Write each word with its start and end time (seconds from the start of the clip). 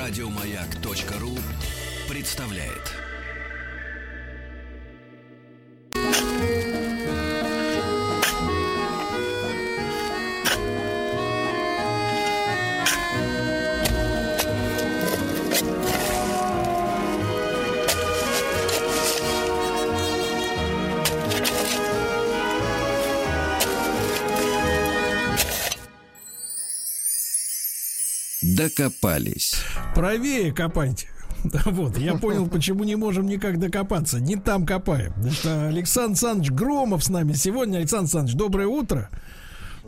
Радиомаяк.ру 0.00 1.36
представляет. 2.08 2.96
Докопались. 28.42 29.54
Правее 29.94 30.52
копайте. 30.52 31.08
Вот, 31.64 31.96
я 31.96 32.16
понял, 32.16 32.46
почему 32.48 32.84
не 32.84 32.96
можем 32.96 33.26
никак 33.26 33.58
докопаться. 33.58 34.20
Не 34.20 34.36
там 34.36 34.66
копаем. 34.66 35.12
Значит, 35.16 35.46
Александр 35.46 36.10
Александрович 36.10 36.50
Громов 36.50 37.04
с 37.04 37.08
нами 37.08 37.32
сегодня. 37.32 37.78
Александр 37.78 38.04
Александрович, 38.04 38.36
доброе 38.36 38.66
утро. 38.66 39.08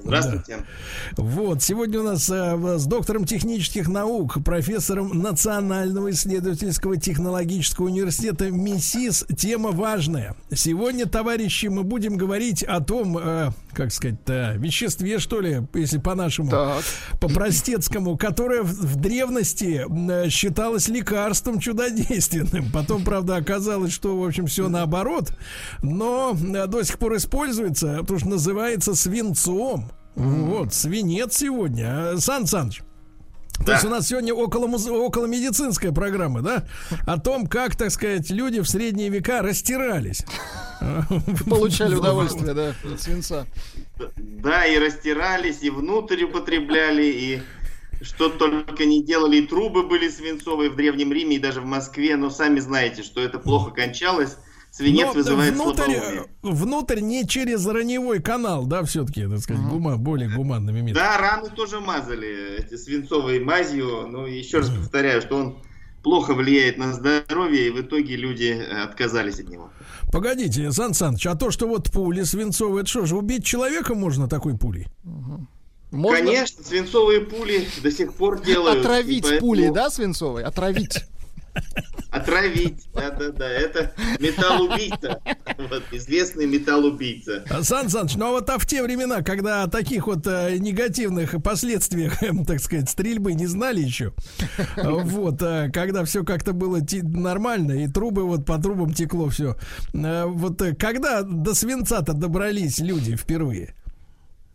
Здравствуйте. 0.04 0.56
Да. 0.58 1.22
Вот, 1.22 1.62
сегодня 1.62 2.00
у 2.00 2.02
нас 2.02 2.28
э, 2.28 2.78
с 2.78 2.86
доктором 2.86 3.24
технических 3.24 3.88
наук, 3.88 4.42
профессором 4.44 5.20
Национального 5.20 6.10
исследовательского 6.10 6.96
технологического 6.96 7.86
университета 7.86 8.50
МИСИС 8.50 9.26
тема 9.36 9.70
важная. 9.70 10.34
Сегодня, 10.52 11.06
товарищи, 11.06 11.66
мы 11.66 11.84
будем 11.84 12.16
говорить 12.16 12.62
о 12.62 12.80
том, 12.80 13.16
э, 13.18 13.50
как 13.72 13.92
сказать-то, 13.92 14.54
веществе, 14.56 15.18
что 15.18 15.40
ли, 15.40 15.62
если 15.74 15.98
по-нашему, 15.98 16.50
по-простецкому, 17.20 18.16
которое 18.16 18.62
в, 18.62 18.68
в 18.68 18.96
древности 18.96 19.86
э, 19.88 20.28
считалось 20.28 20.88
лекарством 20.88 21.60
чудодейственным. 21.60 22.70
Потом, 22.72 23.04
правда, 23.04 23.36
оказалось, 23.36 23.92
что, 23.92 24.18
в 24.18 24.24
общем, 24.24 24.46
все 24.46 24.68
наоборот. 24.68 25.32
Но 25.82 26.36
э, 26.36 26.66
до 26.66 26.82
сих 26.82 26.98
пор 26.98 27.16
используется, 27.16 27.98
потому 28.00 28.18
что 28.18 28.28
называется 28.28 28.94
свинцом. 28.94 29.90
Вот, 30.14 30.74
свинец 30.74 31.36
сегодня. 31.36 32.16
Сан 32.18 32.46
Саныч. 32.46 32.82
То 33.58 33.66
да. 33.66 33.72
есть 33.74 33.84
у 33.84 33.88
нас 33.90 34.08
сегодня 34.08 34.34
около, 34.34 34.66
около 34.66 35.26
медицинская 35.26 35.92
программа, 35.92 36.42
да? 36.42 36.64
О 37.06 37.20
том, 37.20 37.46
как, 37.46 37.76
так 37.76 37.90
сказать, 37.90 38.28
люди 38.30 38.60
в 38.60 38.68
средние 38.68 39.08
века 39.08 39.40
растирались. 39.40 40.24
Получали 41.48 41.94
удовольствие, 41.94 42.54
да, 42.54 42.74
от 42.92 43.00
свинца. 43.00 43.46
Да, 44.16 44.66
и 44.66 44.78
растирались, 44.78 45.62
и 45.62 45.70
внутрь 45.70 46.24
употребляли, 46.24 47.04
и 47.04 47.42
что 48.02 48.30
только 48.30 48.84
не 48.84 49.04
делали. 49.04 49.36
И 49.36 49.46
трубы 49.46 49.86
были 49.86 50.08
свинцовые 50.08 50.70
в 50.70 50.76
Древнем 50.76 51.12
Риме, 51.12 51.36
и 51.36 51.38
даже 51.38 51.60
в 51.60 51.66
Москве. 51.66 52.16
Но 52.16 52.30
сами 52.30 52.58
знаете, 52.58 53.04
что 53.04 53.20
это 53.20 53.38
плохо 53.38 53.70
кончалось 53.70 54.36
свинец 54.72 55.08
Но 55.08 55.12
вызывает 55.12 55.54
внутрь, 55.54 55.98
внутрь 56.42 57.00
не 57.00 57.26
через 57.28 57.64
раневой 57.66 58.20
канал, 58.20 58.66
да, 58.66 58.82
все-таки, 58.84 59.28
так 59.28 59.38
сказать, 59.38 59.62
гума, 59.62 59.96
более 59.96 60.28
гуманными 60.30 60.80
методами. 60.80 60.94
Да, 60.94 61.18
раны 61.18 61.50
тоже 61.50 61.80
мазали 61.80 62.58
эти 62.58 62.76
свинцовой 62.76 63.38
мазью. 63.40 64.08
Но 64.08 64.26
еще 64.26 64.58
раз 64.58 64.70
повторяю, 64.70 65.20
что 65.20 65.36
он 65.36 65.58
плохо 66.02 66.34
влияет 66.34 66.78
на 66.78 66.92
здоровье, 66.92 67.68
и 67.68 67.70
в 67.70 67.80
итоге 67.82 68.16
люди 68.16 68.46
э, 68.46 68.82
отказались 68.82 69.38
от 69.38 69.48
него. 69.48 69.70
Погодите, 70.10 70.72
Сан 70.72 70.94
Саныч, 70.94 71.26
а 71.26 71.36
то, 71.36 71.50
что 71.50 71.68
вот 71.68 71.90
пули 71.90 72.22
свинцовые, 72.22 72.82
это 72.82 72.90
что 72.90 73.06
же, 73.06 73.16
убить 73.16 73.44
человека 73.44 73.94
можно 73.94 74.28
такой 74.28 74.58
пулей? 74.58 74.88
Можно... 75.90 76.18
Конечно, 76.18 76.64
свинцовые 76.64 77.20
пули 77.20 77.68
до 77.82 77.90
сих 77.92 78.14
пор 78.14 78.42
делают. 78.42 78.80
Отравить 78.80 79.22
поэтому... 79.22 79.40
пули, 79.40 79.70
да, 79.72 79.90
свинцовые? 79.90 80.46
Отравить. 80.46 81.04
Отравить, 82.12 82.90
да-да-да, 82.92 83.48
это 83.48 83.90
металл-убийца, 84.20 85.18
вот, 85.56 85.82
известный 85.92 86.44
металл-убийца. 86.44 87.42
Сан 87.62 87.88
Саныч, 87.88 88.16
ну 88.16 88.26
а 88.26 88.30
вот 88.32 88.50
а 88.50 88.58
в 88.58 88.66
те 88.66 88.82
времена, 88.82 89.22
когда 89.22 89.62
о 89.62 89.66
таких 89.66 90.06
вот 90.06 90.26
э, 90.26 90.58
негативных 90.58 91.42
последствиях, 91.42 92.22
э, 92.22 92.30
так 92.46 92.60
сказать, 92.60 92.90
стрельбы 92.90 93.32
не 93.32 93.46
знали 93.46 93.80
еще, 93.80 94.12
вот, 94.76 95.40
э, 95.40 95.70
когда 95.72 96.04
все 96.04 96.22
как-то 96.22 96.52
было 96.52 96.80
нормально, 97.02 97.82
и 97.82 97.88
трубы 97.88 98.24
вот 98.24 98.44
по 98.44 98.58
трубам 98.58 98.92
текло 98.92 99.30
все, 99.30 99.56
э, 99.94 100.24
вот 100.26 100.60
э, 100.60 100.74
когда 100.74 101.22
до 101.22 101.54
свинца-то 101.54 102.12
добрались 102.12 102.78
люди 102.78 103.16
впервые? 103.16 103.74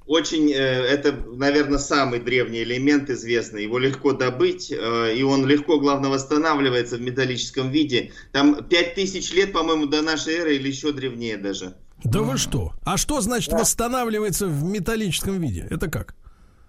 Очень, 0.07 0.51
э, 0.51 0.55
это, 0.55 1.11
наверное, 1.11 1.77
самый 1.77 2.19
древний 2.19 2.63
элемент 2.63 3.09
известный. 3.09 3.63
Его 3.63 3.77
легко 3.77 4.13
добыть, 4.13 4.71
э, 4.71 5.15
и 5.15 5.21
он 5.21 5.45
легко, 5.45 5.79
главное, 5.79 6.09
восстанавливается 6.09 6.97
в 6.97 7.01
металлическом 7.01 7.69
виде. 7.69 8.11
Там 8.31 8.63
5000 8.63 9.33
лет, 9.33 9.53
по-моему, 9.53 9.85
до 9.85 10.01
нашей 10.01 10.35
эры 10.35 10.55
или 10.55 10.69
еще 10.69 10.93
древнее 10.93 11.37
даже. 11.37 11.75
Да 12.03 12.21
вы 12.21 12.37
что? 12.37 12.73
А 12.85 12.97
что 12.97 13.21
значит 13.21 13.51
да. 13.51 13.59
восстанавливается 13.59 14.47
в 14.47 14.63
металлическом 14.63 15.41
виде? 15.41 15.67
Это 15.69 15.89
как? 15.89 16.15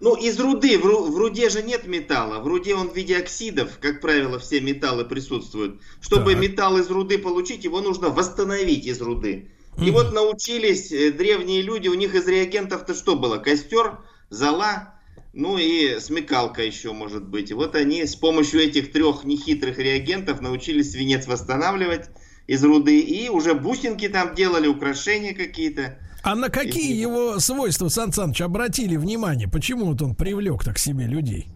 Ну, 0.01 0.15
из 0.15 0.39
руды. 0.39 0.77
В, 0.77 0.83
в 0.83 1.17
руде 1.17 1.49
же 1.49 1.61
нет 1.61 1.87
металла. 1.87 2.39
В 2.39 2.47
руде 2.47 2.75
он 2.75 2.89
в 2.89 2.95
виде 2.95 3.17
оксидов. 3.17 3.79
Как 3.79 4.01
правило, 4.01 4.39
все 4.39 4.59
металлы 4.59 5.05
присутствуют. 5.05 5.81
Чтобы 6.01 6.33
так. 6.33 6.41
металл 6.41 6.77
из 6.77 6.89
руды 6.89 7.17
получить, 7.17 7.63
его 7.63 7.81
нужно 7.81 8.09
восстановить 8.09 8.85
из 8.85 9.01
руды. 9.01 9.51
И 9.81 9.91
вот 9.91 10.11
научились 10.13 10.91
э, 10.91 11.11
древние 11.11 11.61
люди, 11.61 11.87
у 11.87 11.93
них 11.93 12.13
из 12.13 12.27
реагентов-то 12.27 12.93
что 12.93 13.15
было? 13.15 13.37
Костер, 13.37 13.99
зола, 14.29 14.95
ну 15.33 15.57
и 15.57 15.99
смекалка 15.99 16.63
еще 16.63 16.91
может 16.91 17.27
быть. 17.27 17.51
И 17.51 17.53
вот 17.53 17.75
они 17.75 18.05
с 18.05 18.15
помощью 18.15 18.61
этих 18.61 18.91
трех 18.91 19.23
нехитрых 19.23 19.77
реагентов 19.77 20.41
научились 20.41 20.91
свинец 20.91 21.27
восстанавливать 21.27 22.09
из 22.47 22.63
руды. 22.63 22.99
И 22.99 23.29
уже 23.29 23.53
бусинки 23.53 24.09
там 24.09 24.35
делали, 24.35 24.67
украшения 24.67 25.33
какие-то. 25.33 25.97
А 26.23 26.35
на 26.35 26.49
какие 26.49 26.93
его 26.99 27.39
свойства, 27.39 27.87
Сан 27.87 28.11
Саныч, 28.11 28.41
обратили 28.41 28.97
внимание? 28.97 29.47
Почему 29.47 29.85
вот 29.85 30.01
он 30.01 30.15
привлек 30.15 30.63
так 30.63 30.77
себе 30.77 31.05
людей? 31.05 31.47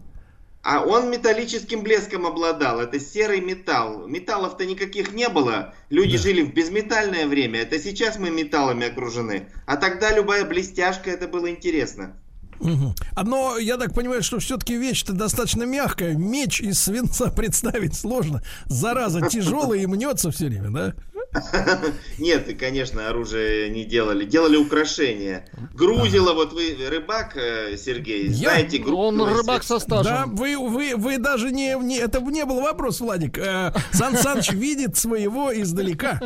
А 0.64 0.80
он 0.80 1.10
металлическим 1.10 1.82
блеском 1.82 2.24
обладал. 2.24 2.80
Это 2.80 2.98
серый 2.98 3.42
металл. 3.42 4.06
Металлов-то 4.06 4.64
никаких 4.64 5.12
не 5.12 5.28
было. 5.28 5.74
Люди 5.90 6.16
да. 6.16 6.22
жили 6.22 6.40
в 6.40 6.54
безметальное 6.54 7.26
время. 7.26 7.60
Это 7.60 7.78
сейчас 7.78 8.18
мы 8.18 8.30
металлами 8.30 8.86
окружены. 8.86 9.50
А 9.66 9.76
тогда 9.76 10.10
любая 10.10 10.46
блестяшка, 10.46 11.10
это 11.10 11.28
было 11.28 11.50
интересно. 11.50 12.16
Угу. 12.60 12.94
Но 13.24 13.58
я 13.58 13.76
так 13.76 13.92
понимаю, 13.92 14.22
что 14.22 14.38
все-таки 14.38 14.76
вещь-то 14.78 15.12
достаточно 15.12 15.64
мягкая. 15.64 16.14
Меч 16.14 16.62
из 16.62 16.80
свинца 16.80 17.30
представить 17.36 17.94
сложно. 17.94 18.42
Зараза 18.64 19.28
тяжелая 19.28 19.80
и 19.80 19.86
мнется 19.86 20.30
все 20.30 20.46
время, 20.46 20.70
да? 20.70 20.94
Нет, 22.18 22.48
и, 22.48 22.54
конечно, 22.54 23.08
оружие 23.08 23.70
не 23.70 23.84
делали. 23.84 24.24
Делали 24.24 24.56
украшения. 24.56 25.46
Грузило, 25.74 26.32
вот 26.32 26.52
вы 26.52 26.76
рыбак, 26.88 27.36
э, 27.36 27.76
Сергей, 27.76 28.28
Я... 28.28 28.50
знаете, 28.50 28.82
Он 28.84 29.20
рыбак 29.22 29.64
со 29.64 29.78
стажем. 29.78 30.04
Да, 30.04 30.24
вы, 30.26 30.56
вы, 30.56 30.94
вы 30.96 31.18
даже 31.18 31.50
не, 31.50 31.76
не... 31.82 31.98
Это 31.98 32.20
не 32.20 32.44
был 32.44 32.60
вопрос, 32.60 33.00
Владик. 33.00 33.38
Э, 33.38 33.72
Сан 33.92 34.16
Саныч 34.16 34.50
видит 34.52 34.96
своего 34.96 35.52
издалека. 35.52 36.20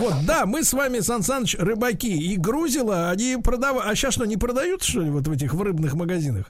Вот, 0.00 0.14
да, 0.26 0.46
мы 0.46 0.64
с 0.64 0.72
вами, 0.72 1.00
Сан 1.00 1.22
Саныч, 1.22 1.56
рыбаки. 1.58 2.12
И 2.12 2.36
грузило, 2.36 3.10
они 3.10 3.36
продавали... 3.42 3.88
А 3.88 3.94
сейчас 3.94 4.14
что, 4.14 4.24
не 4.24 4.36
продают, 4.36 4.82
что 4.82 5.00
ли, 5.00 5.10
вот 5.10 5.26
в 5.28 5.32
этих 5.32 5.54
в 5.54 5.62
рыбных 5.62 5.94
магазинах? 5.94 6.46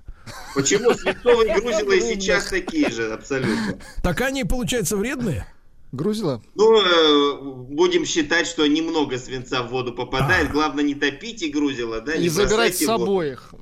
Почему 0.55 0.95
свинцовые 0.95 1.55
грузила 1.55 1.93
и 1.93 2.01
сейчас 2.01 2.47
такие 2.47 2.91
же, 2.91 3.13
абсолютно? 3.13 3.79
Так 4.03 4.21
они, 4.21 4.45
получается, 4.45 4.97
вредные? 4.97 5.47
Грузила? 5.93 6.43
Ну, 6.55 6.81
э, 6.81 7.39
будем 7.69 8.07
считать, 8.07 8.47
что 8.47 8.67
немного 8.67 9.19
свинца 9.19 9.63
в 9.63 9.69
воду 9.69 9.93
попадает. 9.93 10.49
А. 10.49 10.53
Главное 10.53 10.83
не 10.83 10.95
топить 10.95 11.43
и 11.43 11.51
грузила, 11.51 12.01
да? 12.01 12.15
И 12.15 12.29
забирать 12.29 12.75
с 12.75 12.85
собой 12.85 13.33
их. 13.33 13.55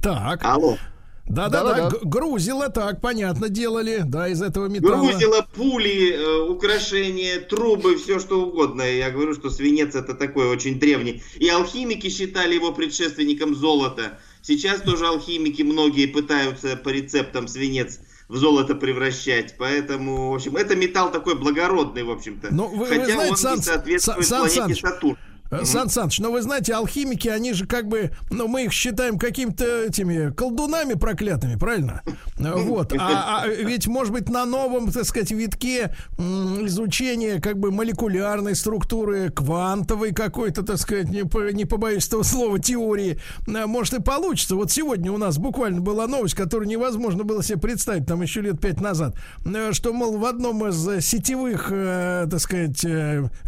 Так. 0.00 0.44
Алло. 0.44 0.78
Да, 1.26 1.48
да, 1.48 1.64
да, 1.64 1.90
да. 1.90 1.98
Грузило, 2.02 2.68
так, 2.68 3.00
понятно, 3.00 3.48
делали, 3.48 4.02
да, 4.04 4.28
из 4.28 4.42
этого 4.42 4.66
металла. 4.66 5.08
Грузило, 5.08 5.46
пули, 5.54 6.12
э, 6.12 6.48
украшения, 6.50 7.40
трубы, 7.40 7.96
все 7.96 8.20
что 8.20 8.42
угодно. 8.46 8.82
Я 8.82 9.10
говорю, 9.10 9.34
что 9.34 9.50
свинец 9.50 9.94
это 9.94 10.14
такой 10.14 10.46
очень 10.46 10.78
древний. 10.78 11.22
И 11.36 11.48
алхимики 11.48 12.10
считали 12.10 12.54
его 12.54 12.72
предшественником 12.72 13.54
золота. 13.56 14.20
Сейчас 14.42 14.82
тоже 14.82 15.06
алхимики 15.06 15.62
многие 15.62 16.06
пытаются 16.06 16.76
по 16.76 16.90
рецептам 16.90 17.48
свинец 17.48 17.98
в 18.28 18.36
золото 18.36 18.74
превращать. 18.74 19.56
Поэтому, 19.58 20.30
в 20.30 20.34
общем, 20.34 20.56
это 20.56 20.76
металл 20.76 21.10
такой 21.12 21.34
благородный, 21.34 22.02
в 22.02 22.10
общем-то. 22.10 22.48
Ну, 22.52 22.68
вы, 22.68 22.86
Хотя 22.86 23.00
вы 23.02 23.12
знаете, 23.12 23.30
он 23.30 23.36
Сан, 23.36 23.56
не 23.56 23.62
соответствует 23.62 24.26
Сан, 24.26 24.40
планете 24.40 24.80
Сан, 24.80 24.92
Сатурн. 24.92 25.18
Сан 25.64 25.88
Саныч, 25.88 26.18
но 26.18 26.30
вы 26.32 26.42
знаете, 26.42 26.74
алхимики, 26.74 27.28
они 27.28 27.52
же 27.52 27.66
как 27.66 27.88
бы, 27.88 28.10
ну, 28.30 28.48
мы 28.48 28.64
их 28.64 28.72
считаем 28.72 29.18
какими-то 29.18 29.84
этими 29.84 30.32
колдунами 30.32 30.94
проклятыми, 30.94 31.56
правильно? 31.56 32.02
Э, 32.38 32.52
Вот. 32.56 32.92
А, 32.98 33.42
а 33.42 33.46
ведь, 33.48 33.86
может 33.86 34.12
быть, 34.12 34.28
на 34.28 34.44
новом, 34.44 34.90
так 34.90 35.04
сказать, 35.04 35.30
витке 35.30 35.94
изучения 36.18 37.40
как 37.40 37.58
бы 37.58 37.70
молекулярной 37.70 38.54
структуры, 38.54 39.30
квантовой 39.30 40.12
какой-то, 40.12 40.62
так 40.62 40.78
сказать, 40.78 41.08
не, 41.10 41.24
по- 41.24 41.50
не 41.52 41.64
побоюсь 41.64 42.06
этого 42.08 42.22
слова, 42.22 42.58
теории, 42.58 43.18
э, 43.46 43.66
может 43.66 43.94
и 43.94 44.02
получится. 44.02 44.56
Вот 44.56 44.70
сегодня 44.70 45.12
у 45.12 45.18
нас 45.18 45.38
буквально 45.38 45.80
была 45.80 46.06
новость, 46.06 46.34
которую 46.34 46.68
невозможно 46.68 47.24
было 47.24 47.42
себе 47.42 47.58
представить, 47.58 48.06
там 48.06 48.22
еще 48.22 48.40
лет 48.40 48.60
пять 48.60 48.80
назад, 48.80 49.16
э, 49.44 49.72
что, 49.72 49.92
мол, 49.92 50.18
в 50.18 50.24
одном 50.24 50.66
из 50.68 51.04
сетевых, 51.04 51.68
э, 51.70 52.26
так 52.30 52.40
сказать, 52.40 52.84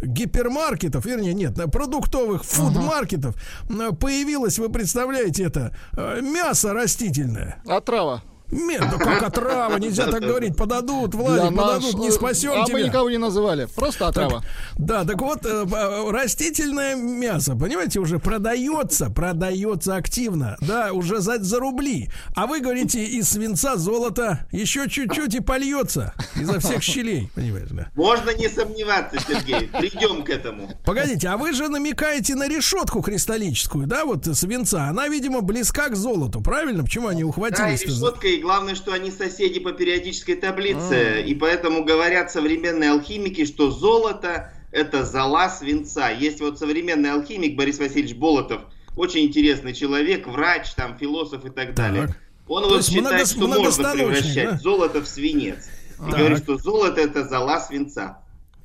гипермаркетов, 0.03 1.05
вернее, 1.05 1.33
нет, 1.33 1.57
э, 1.59 1.67
продуктовых 1.97 2.43
фудмаркетов 2.43 3.35
э, 3.69 3.91
появилось, 3.91 4.59
вы 4.59 4.69
представляете 4.69 5.45
это, 5.45 5.75
э, 5.93 6.21
мясо 6.21 6.73
растительное. 6.73 7.61
Отрава. 7.67 8.23
Нет, 8.51 8.81
ну 8.91 8.97
как 8.97 9.23
отрава, 9.23 9.77
нельзя 9.77 10.07
так 10.07 10.21
говорить, 10.21 10.55
подадут, 10.55 11.13
Владик, 11.15 11.55
подадут, 11.57 11.95
не 11.99 12.11
спасем 12.11 12.51
А 12.53 12.59
мы 12.61 12.65
тебя. 12.65 12.81
никого 12.87 13.09
не 13.09 13.17
называли. 13.17 13.67
Просто 13.75 14.07
отрава. 14.07 14.43
Да, 14.77 15.03
так 15.03 15.21
вот, 15.21 15.45
э, 15.45 15.65
э, 15.69 16.11
растительное 16.11 16.95
мясо, 16.95 17.55
понимаете, 17.55 17.99
уже 17.99 18.19
продается, 18.19 19.09
продается 19.09 19.95
активно, 19.95 20.55
да, 20.61 20.93
уже 20.93 21.19
за, 21.19 21.43
за 21.43 21.59
рубли. 21.59 22.09
А 22.35 22.47
вы 22.47 22.61
говорите, 22.61 23.03
из 23.03 23.29
свинца 23.29 23.75
золото 23.75 24.47
еще 24.51 24.87
чуть-чуть 24.89 25.35
и 25.35 25.39
польется 25.41 26.13
изо 26.39 26.59
всех 26.59 26.81
щелей, 26.83 27.29
понимаешь, 27.35 27.69
да? 27.71 27.87
Можно 27.95 28.29
не 28.31 28.47
сомневаться, 28.47 29.19
Сергей. 29.27 29.67
Придем 29.67 30.23
к 30.23 30.29
этому. 30.29 30.69
Погодите, 30.85 31.27
а 31.27 31.37
вы 31.37 31.51
же 31.53 31.67
намекаете 31.67 32.35
на 32.35 32.47
решетку 32.47 33.01
кристаллическую, 33.01 33.87
да, 33.87 34.05
вот 34.05 34.25
свинца. 34.37 34.87
Она, 34.87 35.07
видимо, 35.09 35.41
близка 35.41 35.89
к 35.89 35.95
золоту, 35.95 36.39
правильно? 36.41 36.83
Почему 36.83 37.07
они 37.07 37.23
Да, 37.23 37.27
и 37.27 37.29
ухватились? 37.29 37.83
решетка, 37.83 38.27
и 38.37 38.41
главное, 38.41 38.75
что 38.75 38.93
они 38.93 39.11
соседи 39.11 39.59
по 39.59 39.71
периодической 39.71 40.35
таблице. 40.35 41.23
И 41.25 41.33
поэтому 41.35 41.83
говорят 41.83 42.31
современные 42.31 42.91
алхимики, 42.91 43.45
что 43.45 43.71
золото 43.71 44.53
это 44.71 45.03
зола 45.05 45.49
свинца. 45.49 46.09
Есть 46.11 46.39
вот 46.39 46.59
современный 46.59 47.11
алхимик 47.11 47.55
Борис 47.55 47.79
Васильевич 47.79 48.15
Болотов, 48.15 48.61
очень 48.95 49.25
интересный 49.25 49.73
человек, 49.73 50.27
врач, 50.27 50.73
там, 50.75 50.97
философ 50.97 51.45
и 51.45 51.49
так 51.49 51.73
далее. 51.73 52.15
Он 52.47 52.63
То 52.63 52.69
вот 52.69 52.85
считает, 52.85 53.01
много- 53.07 53.25
что 53.25 53.47
можно 53.47 53.91
превращать 53.93 54.49
да? 54.51 54.57
золото 54.57 55.01
в 55.01 55.07
свинец. 55.07 55.67
И 55.99 56.11
Так. 56.11 56.17
говорит, 56.19 56.37
что 56.43 56.57
золото 56.57 57.01
это 57.01 57.27
зола 57.27 57.59
свинца. 57.59 58.19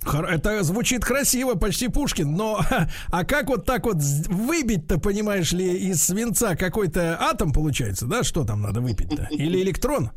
Это 0.05 0.63
звучит 0.63 1.05
красиво, 1.05 1.55
почти 1.55 1.89
Пушкин, 1.89 2.35
но 2.35 2.61
а 3.09 3.25
как 3.25 3.49
вот 3.49 3.65
так 3.65 3.85
вот 3.85 3.97
выбить-то, 3.97 4.99
понимаешь 4.99 5.53
ли, 5.53 5.91
из 5.91 6.03
свинца 6.03 6.57
какой-то 6.57 7.19
атом 7.21 7.53
получается, 7.53 8.07
да? 8.07 8.23
Что 8.23 8.45
там 8.45 8.63
надо 8.63 8.81
выпить-то? 8.81 9.29
Или 9.31 9.63
электрон? 9.63 10.11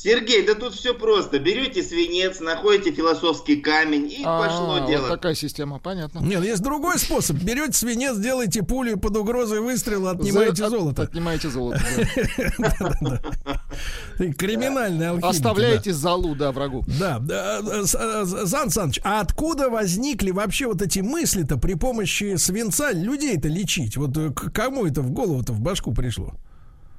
Сергей, 0.00 0.46
да 0.46 0.54
тут 0.54 0.74
все 0.74 0.94
просто. 0.94 1.40
Берете 1.40 1.82
свинец, 1.82 2.38
находите 2.38 2.92
философский 2.92 3.56
камень 3.56 4.06
и 4.08 4.22
А, 4.24 4.44
пошло 4.46 4.78
вот 4.78 4.86
дело. 4.86 5.08
такая 5.08 5.34
система, 5.34 5.80
понятно. 5.80 6.20
Нет, 6.20 6.44
есть 6.44 6.62
другой 6.62 7.00
способ. 7.00 7.36
Берете 7.38 7.72
свинец, 7.72 8.16
делаете 8.16 8.62
пулю 8.62 8.96
под 8.96 9.16
угрозой 9.16 9.60
выстрела, 9.60 10.12
отнимаете 10.12 10.54
За- 10.54 10.66
от- 10.66 10.70
золото. 10.70 11.02
Отнимаете 11.02 11.48
золото. 11.50 11.82
криминальный 14.38 15.08
алхимик. 15.08 15.30
Оставляете 15.30 15.92
залу, 15.92 16.36
да, 16.36 16.52
врагу. 16.52 16.84
Да, 17.00 17.20
э, 17.28 17.82
э, 17.82 18.24
Зан 18.24 18.70
Саныч, 18.70 19.00
а 19.02 19.20
откуда 19.20 19.68
возникли 19.68 20.30
вообще 20.30 20.66
вот 20.68 20.80
эти 20.80 21.00
мысли-то 21.00 21.56
при 21.56 21.74
помощи 21.74 22.36
свинца 22.36 22.92
людей-то 22.92 23.48
лечить? 23.48 23.96
Вот 23.96 24.16
э, 24.16 24.30
к 24.30 24.52
кому 24.52 24.86
это 24.86 25.02
в 25.02 25.10
голову-то 25.10 25.52
в 25.52 25.60
башку 25.60 25.92
пришло? 25.92 26.34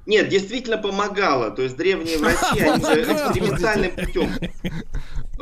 Нет, 0.06 0.28
действительно 0.28 0.78
помогало. 0.78 1.50
То 1.50 1.62
есть 1.62 1.76
древние 1.76 2.18
врачи, 2.18 2.60
они 2.60 2.82
экспериментальным 2.82 3.92
путем 3.92 4.30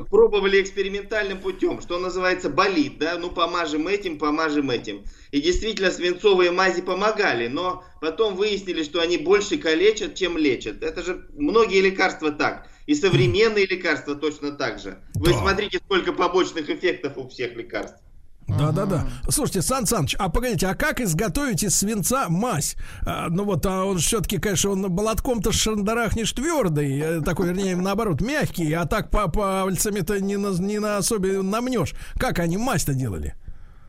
пробовали 0.05 0.60
экспериментальным 0.60 1.38
путем, 1.38 1.81
что 1.81 1.99
называется 1.99 2.49
болит, 2.49 2.99
да, 2.99 3.19
ну 3.19 3.31
помажем 3.31 3.88
этим, 3.88 4.19
помажем 4.19 4.70
этим. 4.70 5.05
И 5.31 5.40
действительно 5.40 5.90
свинцовые 5.90 6.50
мази 6.50 6.82
помогали, 6.82 7.49
но 7.49 7.84
потом 8.00 8.34
выяснили, 8.34 8.82
что 8.82 9.00
они 9.00 9.19
больше 9.19 9.58
калечат, 9.58 10.14
чем 10.14 10.38
лечат. 10.38 10.82
Это 10.82 11.02
же 11.02 11.26
многие 11.34 11.81
лекарства 11.81 12.31
так. 12.31 12.69
И 12.87 12.94
современные 12.94 13.66
лекарства 13.66 14.14
точно 14.14 14.52
так 14.52 14.78
же. 14.78 15.02
Вы 15.14 15.32
Да. 15.32 15.38
смотрите, 15.38 15.78
сколько 15.78 16.12
побочных 16.12 16.70
эффектов 16.70 17.19
у 17.19 17.28
всех 17.28 17.54
лекарств. 17.54 18.00
Да, 18.48 18.72
да, 18.72 18.86
да. 18.86 19.06
Слушайте, 19.28 19.60
Сан 19.62 19.86
Саныч, 19.86 20.16
а 20.18 20.30
погодите, 20.30 20.66
а 20.68 20.74
как 20.74 21.00
изготовить 21.00 21.62
из 21.62 21.76
свинца 21.76 22.28
мазь? 22.30 22.76
А, 23.06 23.28
ну 23.28 23.44
вот, 23.44 23.66
а 23.66 23.84
он 23.84 23.98
все-таки, 23.98 24.38
конечно, 24.38 24.70
он 24.70 24.80
молотком-то 24.80 25.52
шандарахнешь 25.52 26.32
твердый, 26.32 26.98
э, 26.98 27.20
такой, 27.20 27.48
вернее, 27.48 27.76
наоборот, 27.76 28.22
мягкий, 28.22 28.72
а 28.72 28.86
так 28.86 29.10
по 29.10 29.28
пальцами-то 29.28 30.18
не 30.20 30.38
на, 30.38 30.48
не 30.58 30.78
на 30.78 30.96
особе 30.96 31.42
намнешь. 31.42 31.92
Как 32.18 32.38
они 32.38 32.56
мазь-то 32.56 32.94
делали? 32.94 33.34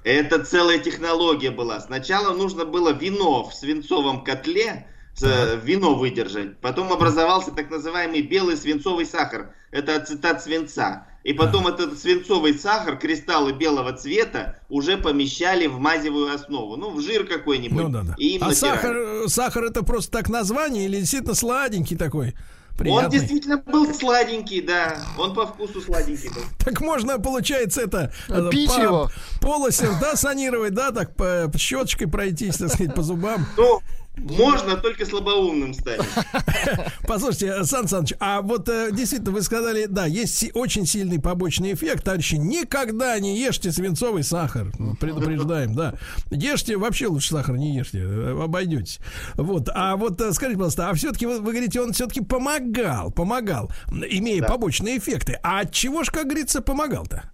Это 0.04 0.44
целая 0.44 0.80
технология 0.80 1.52
была. 1.52 1.80
Сначала 1.80 2.36
нужно 2.36 2.66
было 2.66 2.92
вино 2.92 3.46
в 3.48 3.54
свинцовом 3.54 4.24
котле, 4.24 4.88
с- 5.14 5.60
вино 5.64 5.96
выдержать. 5.96 6.58
Потом 6.60 6.92
образовался 6.92 7.52
так 7.52 7.70
называемый 7.70 8.22
белый 8.22 8.58
свинцовый 8.58 9.06
сахар. 9.06 9.54
Это 9.72 9.96
ацетат 9.98 10.42
свинца. 10.44 11.06
И 11.24 11.34
потом 11.34 11.68
этот 11.68 12.00
свинцовый 12.00 12.58
сахар, 12.58 12.98
кристаллы 12.98 13.52
белого 13.52 13.92
цвета, 13.94 14.58
уже 14.70 14.98
помещали 14.98 15.68
в 15.68 15.78
мазевую 15.78 16.34
основу. 16.34 16.78
Ну, 16.78 16.92
в 16.92 17.02
жир 17.02 17.26
какой-нибудь. 17.28 17.78
Ну 17.84 17.90
да, 17.90 18.04
да. 18.04 18.16
И 18.18 18.36
им 18.38 18.44
А 18.44 18.48
натирали. 18.50 18.76
сахар, 18.78 19.30
сахар 19.30 19.64
это 19.66 19.84
просто 19.84 20.12
так 20.12 20.30
название 20.30 20.86
или 20.86 20.98
действительно 21.00 21.36
сладенький 21.36 21.98
такой? 21.98 22.28
Он 22.72 22.78
Приятный. 22.78 23.20
действительно 23.20 23.58
был 23.58 23.94
сладенький, 23.94 24.62
да. 24.62 24.98
Он 25.18 25.34
по 25.34 25.46
вкусу 25.46 25.82
сладенький 25.82 26.30
был. 26.30 26.42
Так 26.60 26.80
можно, 26.80 27.20
получается, 27.20 27.82
это 27.82 28.14
э, 28.30 28.50
Пить 28.50 28.70
по- 28.74 28.80
его. 28.82 29.10
полосев, 29.42 30.00
да, 30.00 30.16
санировать, 30.16 30.74
да, 30.74 30.92
так 30.92 31.14
по 31.18 31.52
щеточкой 31.58 32.08
пройтись, 32.08 32.56
так 32.56 32.70
сказать, 32.70 32.96
по 32.96 33.02
зубам. 33.02 33.46
Ну, 33.58 33.82
можно 34.20 34.76
только 34.78 35.06
слабоумным 35.06 35.74
стать. 35.74 36.02
Послушайте, 37.08 37.64
Сан 37.64 37.88
Саныч, 37.88 38.14
а 38.20 38.42
вот 38.42 38.70
э, 38.70 38.90
действительно 38.92 39.32
вы 39.32 39.42
сказали, 39.42 39.86
да, 39.88 40.06
есть 40.06 40.52
очень 40.54 40.86
сильный 40.86 41.20
побочный 41.20 41.74
эффект, 41.74 42.04
товарищи, 42.04 42.36
никогда 42.36 43.18
не 43.20 43.40
ешьте 43.40 43.72
свинцовый 43.72 44.24
сахар, 44.24 44.72
Ну, 44.78 44.96
предупреждаем, 44.96 45.76
да. 45.76 45.96
Ешьте, 46.32 46.78
вообще 46.78 47.08
лучше 47.08 47.30
сахар 47.30 47.58
не 47.58 47.76
ешьте, 47.76 48.00
э, 48.00 48.44
обойдетесь. 48.44 49.00
Вот, 49.36 49.70
а 49.74 49.96
вот 49.96 50.20
э, 50.22 50.32
скажите, 50.34 50.58
пожалуйста, 50.58 50.90
а 50.90 50.94
все-таки 50.94 51.26
вы, 51.26 51.40
вы 51.40 51.52
говорите, 51.52 51.82
он 51.82 51.94
все-таки 51.94 52.22
помогал, 52.22 53.12
помогал, 53.12 53.72
имея 53.90 54.44
побочные 54.44 54.98
эффекты. 54.98 55.40
А 55.44 55.62
от 55.62 55.72
чего 55.72 56.04
ж, 56.04 56.10
как 56.10 56.26
говорится, 56.26 56.62
помогал-то? 56.62 57.32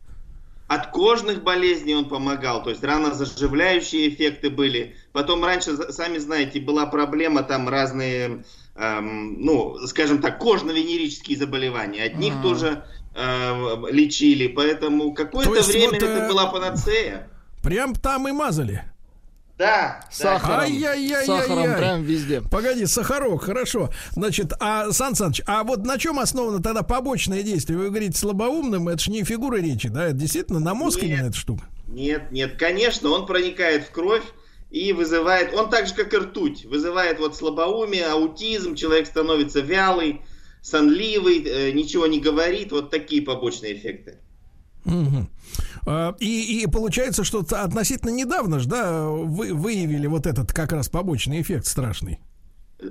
От 0.67 0.87
кожных 0.87 1.43
болезней 1.43 1.93
он 1.93 2.09
помогал, 2.09 2.63
то 2.63 2.71
есть 2.71 2.83
ранозаживляющие 2.83 4.09
эффекты 4.09 4.49
были. 4.49 4.95
Потом 5.11 5.45
раньше, 5.45 5.77
сами 5.91 6.17
знаете, 6.17 6.59
была 6.59 6.87
проблема, 6.87 7.43
там 7.43 7.69
разные, 7.69 8.43
эм, 8.75 9.41
ну, 9.41 9.77
скажем 9.85 10.21
так, 10.21 10.39
кожно-венерические 10.39 11.37
заболевания. 11.37 12.01
Одних 12.03 12.33
Ага. 12.33 12.41
тоже 12.41 12.83
э, 13.13 13.75
лечили, 13.91 14.47
поэтому 14.47 15.13
То 15.13 15.25
какое-то 15.25 15.63
время 15.63 15.85
вот, 15.85 15.95
это 15.97 16.05
э, 16.05 16.27
была 16.27 16.47
панацея. 16.47 17.29
Прям 17.61 17.93
там 17.93 18.27
и 18.27 18.31
мазали. 18.31 18.83
Да, 19.57 20.01
да. 20.01 20.05
Сахаром. 20.11 20.59
Ай-яй-яй-яй-яй. 20.61 21.25
Сахаром 21.25 21.77
прям 21.77 22.03
везде. 22.03 22.41
Погоди, 22.41 22.85
сахарок, 22.85 23.43
хорошо. 23.43 23.89
Значит, 24.11 24.51
а 24.59 24.91
Сан 24.91 25.15
Саныч, 25.15 25.41
а 25.47 25.63
вот 25.63 25.85
на 25.85 25.97
чем 25.97 26.19
основано 26.19 26.61
тогда 26.61 26.83
побочное 26.83 27.41
действие? 27.41 27.79
Вы 27.79 27.89
говорите 27.89 28.17
слабоумным, 28.17 28.89
это 28.89 28.99
же 28.99 29.11
не 29.11 29.23
фигура 29.23 29.57
речи, 29.57 29.87
да? 29.87 30.05
Это 30.05 30.15
действительно 30.15 30.59
на 30.59 30.73
мозг 30.73 31.01
Нет. 31.01 31.05
именно 31.05 31.27
эта 31.27 31.37
штука. 31.37 31.63
Нет, 31.87 32.31
нет, 32.31 32.57
конечно, 32.57 33.09
он 33.09 33.25
проникает 33.25 33.85
в 33.85 33.91
кровь 33.91 34.23
и 34.71 34.91
вызывает, 34.91 35.53
он 35.53 35.69
так 35.69 35.87
же, 35.87 35.93
как 35.93 36.13
и 36.13 36.17
ртуть, 36.17 36.65
вызывает 36.65 37.19
вот 37.19 37.37
слабоумие, 37.37 38.07
аутизм, 38.07 38.75
человек 38.75 39.07
становится 39.07 39.61
вялый, 39.61 40.21
сонливый, 40.61 41.43
э, 41.45 41.71
ничего 41.71 42.07
не 42.07 42.19
говорит, 42.19 42.71
вот 42.73 42.89
такие 42.89 43.21
побочные 43.21 43.77
эффекты. 43.77 44.17
Мгм. 44.83 45.29
А, 45.85 46.15
И, 46.19 46.63
и 46.63 46.67
получается, 46.67 47.23
что 47.23 47.45
относительно 47.51 48.09
недавно 48.09 48.59
же, 48.59 48.67
да, 48.67 49.07
вы 49.07 49.53
выявили 49.53 50.07
вот 50.07 50.25
этот 50.25 50.51
как 50.51 50.71
раз 50.71 50.89
побочный 50.89 51.41
эффект 51.41 51.67
страшный. 51.67 52.19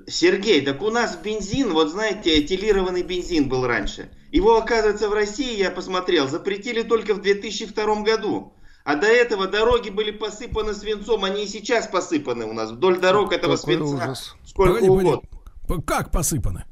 Сергей, 0.07 0.61
так 0.63 0.83
у 0.83 0.91
нас 0.91 1.17
бензин, 1.23 1.73
вот 1.73 1.91
знаете, 1.91 2.41
этилированный 2.41 3.03
бензин 3.03 3.49
был 3.49 3.67
раньше. 3.67 4.11
Его, 4.33 4.57
оказывается, 4.57 5.09
в 5.09 5.13
России, 5.13 5.57
я 5.57 5.71
посмотрел, 5.71 6.29
запретили 6.29 6.83
только 6.83 7.15
в 7.15 7.21
2002 7.21 8.03
году. 8.03 8.55
А 8.85 8.97
до 8.97 9.07
этого 9.07 9.47
дороги 9.47 9.91
были 9.91 10.11
посыпаны 10.11 10.75
свинцом, 10.75 11.25
они 11.25 11.45
и 11.45 11.49
сейчас 11.49 11.87
посыпаны 11.87 12.45
у 12.45 12.53
нас. 12.53 12.71
Вдоль 12.71 13.01
дорог 13.01 13.33
этого 13.33 13.57
Какой 13.57 13.77
свинца 13.77 13.95
ужас. 13.95 14.35
сколько 14.45 14.75
Погоди, 14.75 14.89
угодно. 14.91 15.83
Как 15.87 16.11
посыпаны? 16.11 16.65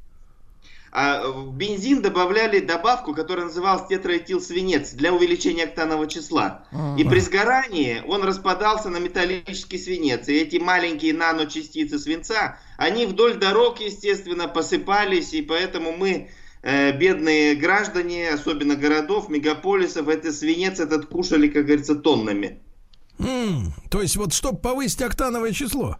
А 0.95 1.27
в 1.27 1.51
бензин 1.55 2.03
добавляли 2.03 2.59
добавку, 2.59 3.15
которая 3.15 3.47
называлась 3.47 3.87
тетраэтилсвинец 3.87 4.93
для 4.93 5.11
увеличения 5.11 5.63
октанового 5.63 6.05
числа. 6.05 6.65
А. 6.71 6.95
И 6.99 7.03
при 7.03 7.19
сгорании 7.19 8.03
он 8.07 8.23
распадался 8.23 8.89
на 8.89 8.97
металлический 8.97 9.79
свинец. 9.79 10.27
И 10.27 10.33
эти 10.33 10.57
маленькие 10.57 11.15
наночастицы 11.15 11.97
свинца, 11.97 12.59
они 12.77 13.07
вдоль 13.07 13.39
дорог, 13.39 13.81
естественно, 13.81 14.47
посыпались. 14.47 15.33
И 15.33 15.41
поэтому 15.41 15.93
мы, 15.93 16.29
э, 16.61 16.95
бедные 16.95 17.55
граждане, 17.55 18.29
особенно 18.29 18.75
городов, 18.75 19.29
мегаполисов, 19.29 20.07
этот 20.07 20.35
свинец 20.35 20.79
этот 20.79 21.07
кушали, 21.07 21.47
как 21.47 21.65
говорится, 21.65 21.95
тоннами. 21.95 22.61
М, 23.17 23.73
то 23.89 23.99
есть 23.99 24.15
вот 24.15 24.31
чтобы 24.31 24.59
повысить 24.59 25.01
октановое 25.01 25.53
число. 25.53 25.97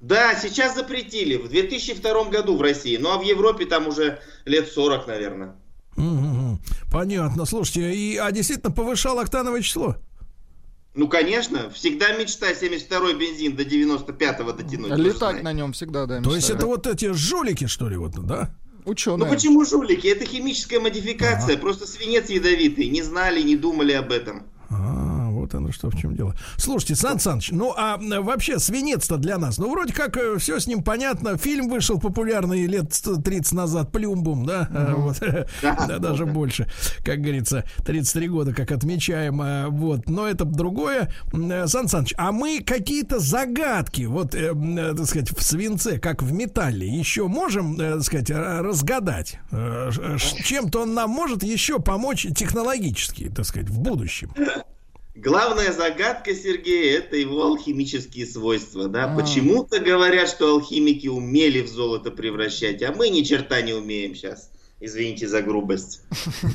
Да, 0.00 0.34
сейчас 0.36 0.74
запретили. 0.74 1.36
В 1.36 1.48
2002 1.48 2.24
году 2.24 2.56
в 2.56 2.62
России. 2.62 2.96
Ну 2.96 3.10
а 3.10 3.18
в 3.18 3.22
Европе 3.22 3.66
там 3.66 3.88
уже 3.88 4.20
лет 4.44 4.68
40, 4.68 5.06
наверное. 5.06 5.56
Понятно. 6.90 7.44
Слушайте, 7.44 7.92
и, 7.94 8.16
а 8.16 8.30
действительно 8.30 8.72
повышал 8.72 9.18
октановое 9.18 9.62
число? 9.62 9.96
Ну, 10.94 11.06
конечно, 11.06 11.70
всегда 11.70 12.12
мечта 12.16 12.52
72-й 12.52 13.14
бензин 13.14 13.54
до 13.54 13.62
95-го 13.62 14.52
дотянуть. 14.52 14.98
Летать 14.98 15.42
на 15.42 15.52
нем 15.52 15.72
всегда, 15.72 16.06
да. 16.06 16.20
То 16.20 16.34
есть 16.34 16.50
это 16.50 16.66
вот 16.66 16.86
эти 16.86 17.12
жулики, 17.12 17.66
что 17.66 17.88
ли, 17.88 17.96
вот, 17.96 18.12
да? 18.26 18.50
Ну 18.84 18.92
Ученые. 18.92 19.28
почему 19.28 19.64
жулики? 19.64 20.06
Это 20.08 20.24
химическая 20.24 20.80
модификация. 20.80 21.58
Просто 21.58 21.86
свинец 21.86 22.30
ядовитый. 22.30 22.88
Не 22.88 23.02
знали, 23.02 23.42
не 23.42 23.54
думали 23.54 23.92
об 23.92 24.10
этом. 24.10 24.44
А, 24.70 25.07
вот 25.48 25.54
оно 25.54 25.72
что, 25.72 25.90
в 25.90 25.96
чем 25.96 26.14
дело. 26.14 26.34
Слушайте, 26.56 26.94
Сан 26.94 27.18
Саныч, 27.18 27.50
ну 27.52 27.72
а 27.76 27.98
вообще 27.98 28.58
свинец-то 28.58 29.16
для 29.16 29.38
нас, 29.38 29.58
ну 29.58 29.70
вроде 29.70 29.92
как 29.92 30.18
все 30.38 30.60
с 30.60 30.66
ним 30.66 30.82
понятно. 30.82 31.36
Фильм 31.38 31.68
вышел 31.68 31.98
популярный 31.98 32.66
лет 32.66 32.90
30 32.90 33.52
назад, 33.52 33.92
Плюмбум, 33.92 34.44
да? 34.44 34.68
А, 34.70 34.94
вот. 34.94 35.20
Да, 35.88 35.98
даже 35.98 36.26
больше, 36.26 36.66
как 37.04 37.20
говорится, 37.20 37.64
33 37.84 38.28
года, 38.28 38.52
как 38.54 38.72
отмечаем. 38.72 39.40
а, 39.42 39.68
Вот, 39.68 40.08
но 40.08 40.26
это 40.26 40.44
другое. 40.44 41.10
Э, 41.32 41.66
Сан 41.66 41.88
Саныч, 41.88 42.14
а 42.16 42.32
мы 42.32 42.60
какие-то 42.64 43.18
загадки, 43.18 44.02
вот, 44.02 44.34
э, 44.34 44.52
э, 44.54 44.94
так 44.96 45.06
сказать, 45.06 45.30
в 45.30 45.42
свинце, 45.42 45.98
как 45.98 46.22
в 46.22 46.32
металле, 46.32 46.86
еще 46.86 47.26
можем, 47.28 47.80
э, 47.80 47.94
так 47.94 48.02
сказать, 48.02 48.30
разгадать? 48.30 49.38
Э, 49.50 49.90
Чем-то 50.44 50.82
он 50.82 50.94
нам 50.94 51.10
может 51.10 51.42
еще 51.42 51.78
помочь 51.78 52.26
технологически, 52.36 53.30
так 53.34 53.44
сказать, 53.46 53.70
в 53.70 53.78
будущем. 53.78 54.32
Главная 55.18 55.72
загадка 55.72 56.32
Сергея 56.32 56.98
это 56.98 57.16
его 57.16 57.44
алхимические 57.44 58.24
свойства. 58.24 58.86
Да? 58.86 59.12
А. 59.12 59.16
Почему-то 59.16 59.80
говорят, 59.80 60.28
что 60.28 60.52
алхимики 60.52 61.08
умели 61.08 61.60
в 61.60 61.68
золото 61.68 62.12
превращать, 62.12 62.82
а 62.82 62.92
мы 62.92 63.08
ни 63.08 63.22
черта 63.22 63.60
не 63.62 63.72
умеем 63.72 64.14
сейчас. 64.14 64.50
Извините 64.80 65.26
за 65.26 65.42
грубость. 65.42 66.02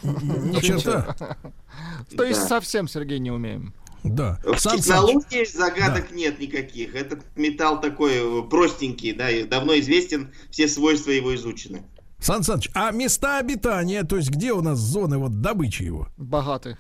Ни 0.04 0.62
черта. 0.62 1.38
То 2.16 2.24
есть 2.24 2.42
Да. 2.42 2.48
совсем, 2.48 2.88
Сергей, 2.88 3.20
не 3.20 3.32
умеем. 3.32 3.74
Да. 4.04 4.40
В 4.46 4.58
Саныч, 4.58 4.84
технологии 4.84 5.46
загадок 5.46 6.12
нет 6.12 6.40
никаких. 6.40 6.96
Этот 6.96 7.20
металл 7.36 7.82
такой 7.82 8.14
э, 8.16 8.42
простенький, 8.50 9.14
да, 9.14 9.30
и 9.30 9.44
давно 9.44 9.78
известен, 9.80 10.34
все 10.52 10.68
свойства 10.68 11.12
его 11.12 11.36
изучены. 11.36 11.84
Сан 12.20 12.44
Саныч, 12.44 12.70
а 12.74 12.92
места 12.92 13.40
обитания, 13.40 14.04
то 14.04 14.16
есть 14.16 14.30
где 14.30 14.54
у 14.54 14.62
нас 14.62 14.78
зоны 14.80 15.18
вот 15.18 15.42
добычи 15.42 15.84
его? 15.84 16.08
Богаты. 16.16 16.78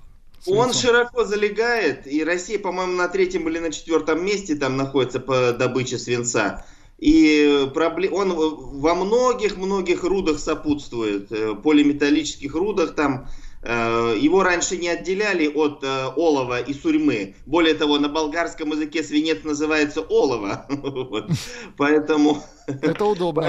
Он 0.47 0.73
широко 0.73 1.23
залегает, 1.25 2.05
и 2.07 2.23
Россия, 2.23 2.59
по-моему, 2.59 2.93
на 2.93 3.07
третьем 3.07 3.47
или 3.50 3.59
на 3.59 3.71
четвертом 3.71 4.25
месте 4.25 4.55
там 4.55 4.77
находится 4.77 5.19
по 5.19 5.53
добыче 5.53 5.97
свинца. 5.97 6.65
И 7.00 7.67
пробле- 7.73 8.09
он 8.09 8.33
во 8.79 8.95
многих-многих 8.95 10.03
рудах 10.03 10.39
сопутствует, 10.39 11.31
э, 11.31 11.53
полиметаллических 11.55 12.53
рудах 12.55 12.95
там. 12.95 13.27
э, 13.65 14.17
Его 14.19 14.43
раньше 14.43 14.77
не 14.77 14.89
отделяли 14.89 15.47
от 15.47 15.83
э, 15.83 16.07
олова 16.15 16.59
и 16.62 16.73
сурьмы. 16.73 17.35
Более 17.45 17.73
того, 17.75 17.97
на 17.97 18.09
болгарском 18.09 18.71
языке 18.71 19.03
свинец 19.03 19.43
называется 19.43 20.01
олово. 20.01 20.65
Поэтому, 21.77 22.43
Это 22.67 23.05
удобно. 23.05 23.41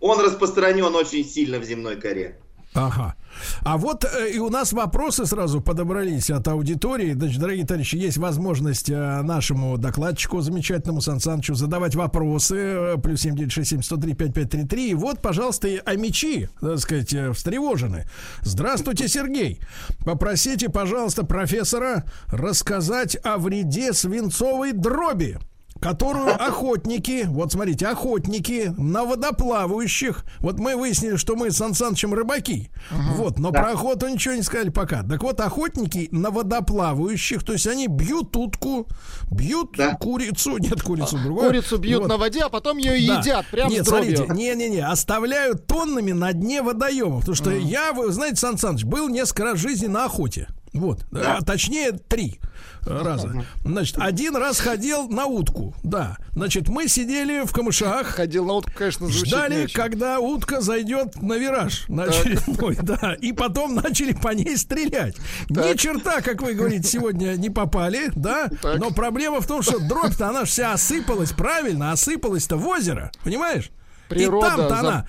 он 0.00 0.20
распространен 0.20 0.94
очень 0.94 1.24
сильно 1.24 1.58
в 1.58 1.64
земной 1.64 1.96
коре. 2.00 2.38
Ага. 2.74 3.14
А 3.62 3.76
вот 3.78 4.04
э, 4.04 4.32
и 4.32 4.38
у 4.38 4.50
нас 4.50 4.72
вопросы 4.72 5.26
сразу 5.26 5.60
подобрались 5.60 6.28
от 6.30 6.48
аудитории. 6.48 7.12
Значит, 7.12 7.40
дорогие 7.40 7.64
товарищи, 7.64 7.94
есть 7.94 8.16
возможность 8.18 8.90
э, 8.90 9.22
нашему 9.22 9.78
докладчику 9.78 10.40
замечательному 10.40 11.00
Сан 11.00 11.20
Санычу 11.20 11.54
задавать 11.54 11.94
вопросы. 11.94 12.56
э, 12.56 12.96
Плюс 13.00 13.20
семь 13.20 13.36
девять 13.36 13.52
шесть 13.52 13.70
семь 13.70 13.82
сто 13.82 13.96
три 13.96 14.14
пять 14.14 14.34
пять 14.34 14.50
три 14.50 14.64
три. 14.64 14.90
И 14.90 14.94
вот, 14.94 15.22
пожалуйста, 15.22 15.68
и 15.68 15.80
амичи, 15.84 16.48
так 16.60 16.78
сказать, 16.80 17.14
э, 17.14 17.32
встревожены. 17.32 18.06
Здравствуйте, 18.42 19.06
Сергей. 19.06 19.60
Попросите, 20.04 20.68
пожалуйста, 20.68 21.24
профессора 21.24 22.04
рассказать 22.26 23.16
о 23.22 23.38
вреде 23.38 23.92
свинцовой 23.92 24.72
дроби 24.72 25.38
которую 25.84 26.32
охотники, 26.42 27.26
вот 27.28 27.52
смотрите, 27.52 27.86
охотники 27.86 28.72
на 28.78 29.04
водоплавающих, 29.04 30.24
вот 30.38 30.58
мы 30.58 30.76
выяснили, 30.76 31.16
что 31.16 31.36
мы 31.36 31.50
с 31.50 31.58
Сан 31.58 31.74
Санычем 31.74 32.14
рыбаки, 32.14 32.70
вот, 32.90 33.38
но 33.38 33.52
про 33.52 33.72
охоту 33.72 34.08
ничего 34.08 34.32
не 34.32 34.40
сказали 34.40 34.70
пока. 34.70 35.02
Так 35.02 35.22
вот, 35.22 35.38
охотники 35.40 36.08
на 36.10 36.30
водоплавающих, 36.30 37.44
то 37.44 37.52
есть 37.52 37.66
они 37.66 37.88
бьют 37.88 38.34
утку, 38.34 38.88
бьют 39.30 39.72
Да. 39.76 39.94
курицу, 39.96 40.56
нет, 40.56 40.80
курицу 40.82 41.18
другую. 41.18 41.48
Курицу 41.48 41.76
бьют 41.76 42.00
Вот. 42.04 42.08
на 42.08 42.16
воде, 42.16 42.40
а 42.44 42.48
потом 42.48 42.78
ее 42.78 43.06
Да. 43.06 43.18
едят 43.18 43.44
прям 43.50 43.68
Нет, 43.68 43.84
с 43.84 43.88
дробью. 43.90 44.16
смотрите, 44.16 44.34
не-не-не, 44.42 44.86
оставляют 44.88 45.66
тоннами 45.66 46.12
на 46.12 46.32
дне 46.32 46.62
водоемов. 46.62 47.20
Потому 47.20 47.36
что 47.36 47.50
я, 47.50 47.92
вы 47.92 48.10
знаете, 48.10 48.36
Сан 48.36 48.56
Саныч, 48.56 48.84
был 48.84 49.10
несколько 49.10 49.44
раз 49.44 49.58
в 49.58 49.60
жизни 49.60 49.88
на 49.88 50.06
охоте. 50.06 50.48
Вот, 50.74 51.06
а, 51.12 51.40
точнее, 51.42 51.92
три 51.92 52.40
раза. 52.82 53.46
Значит, 53.64 53.96
один 53.98 54.36
раз 54.36 54.58
ходил 54.58 55.08
на 55.08 55.24
утку, 55.26 55.74
да. 55.82 56.16
Значит, 56.32 56.68
мы 56.68 56.88
сидели 56.88 57.46
в 57.46 57.52
камышах, 57.52 58.08
Ходил 58.08 58.44
на 58.44 58.54
утку, 58.54 58.72
конечно, 58.76 59.08
ждали, 59.08 59.64
очень. 59.64 59.74
когда 59.74 60.18
утка 60.18 60.60
зайдет 60.60 61.22
на 61.22 61.34
вираж 61.34 61.88
на 61.88 62.04
очередной, 62.04 62.76
да, 62.82 63.14
и 63.20 63.32
потом 63.32 63.74
начали 63.76 64.12
по 64.12 64.28
ней 64.34 64.56
стрелять. 64.56 65.16
Ни 65.48 65.54
Так. 65.54 65.78
черта, 65.78 66.20
как 66.20 66.42
вы 66.42 66.54
говорите, 66.54 66.88
сегодня 66.88 67.36
не 67.36 67.50
попали, 67.50 68.10
да, 68.16 68.48
Так. 68.60 68.78
но 68.80 68.90
проблема 68.90 69.40
в 69.40 69.46
том, 69.46 69.62
что 69.62 69.78
дробь-то 69.78 70.28
она 70.28 70.44
вся 70.44 70.72
осыпалась, 70.72 71.32
правильно, 71.32 71.92
осыпалась-то 71.92 72.56
в 72.56 72.66
озеро, 72.66 73.10
понимаешь? 73.22 73.70
Природа 74.08 74.46
и 74.46 74.50
там-то 74.50 74.68
за- 74.68 74.80
она. 74.80 75.06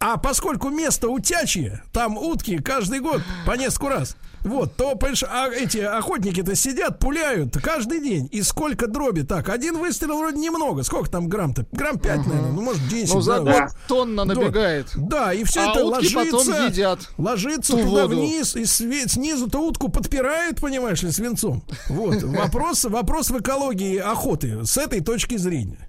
А 0.00 0.16
поскольку 0.16 0.68
место 0.68 1.08
утячье, 1.08 1.82
там 1.92 2.18
утки 2.18 2.58
каждый 2.58 2.98
год 3.00 3.22
по 3.46 3.52
несколько 3.52 3.88
раз. 3.88 4.16
Вот, 4.40 4.74
то, 4.74 4.96
понимаешь, 4.96 5.22
а 5.22 5.46
эти 5.48 5.78
охотники-то 5.78 6.56
сидят, 6.56 6.98
пуляют 6.98 7.56
каждый 7.62 8.00
день. 8.00 8.28
И 8.32 8.42
сколько 8.42 8.88
дроби? 8.88 9.20
Так, 9.22 9.48
один 9.48 9.78
выстрел 9.78 10.18
вроде 10.18 10.38
немного. 10.38 10.82
Сколько 10.82 11.08
там 11.08 11.28
грамм-то? 11.28 11.64
Грамм 11.70 12.00
5, 12.00 12.26
наверное, 12.26 12.50
ну, 12.50 12.60
может, 12.62 12.88
10. 12.88 13.14
Ну, 13.14 13.20
за 13.20 13.38
да, 13.40 13.60
год 13.60 13.76
тонна 13.86 14.26
Да. 14.26 14.34
набегает. 14.34 14.88
Да, 14.96 15.32
и 15.32 15.44
все 15.44 15.60
А 15.60 15.70
это 15.70 15.84
утки 15.84 16.12
потом 16.12 16.32
ложится, 16.48 16.64
едят 16.66 16.98
ложится 17.18 17.72
ту 17.74 17.78
туда 17.84 18.02
воду. 18.08 18.16
вниз, 18.16 18.56
и 18.56 18.62
све- 18.62 19.06
снизу-то 19.08 19.60
утку 19.60 19.88
подпирает, 19.88 20.60
понимаешь 20.60 21.04
ли, 21.04 21.12
свинцом. 21.12 21.62
Вот, 21.88 22.20
вопрос, 22.24 22.82
вопрос 22.86 23.30
в 23.30 23.38
экологии 23.40 23.98
охоты 23.98 24.64
с 24.64 24.76
этой 24.76 25.02
точки 25.02 25.36
зрения. 25.36 25.88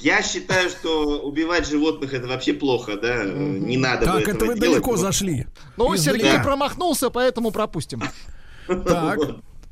Я 0.00 0.22
считаю, 0.22 0.70
что 0.70 1.20
убивать 1.20 1.68
животных 1.68 2.14
это 2.14 2.26
вообще 2.26 2.54
плохо, 2.54 2.96
да? 2.96 3.24
Не 3.24 3.76
надо 3.76 4.06
Так, 4.06 4.22
это 4.28 4.38
вы 4.46 4.54
делать. 4.54 4.60
далеко 4.60 4.90
Вот. 4.92 5.00
зашли. 5.00 5.46
Ну, 5.76 5.92
Из- 5.94 6.02
Сергей 6.02 6.32
Да. 6.32 6.42
промахнулся, 6.42 7.10
поэтому 7.10 7.50
пропустим. 7.50 8.02
Так. 8.66 9.18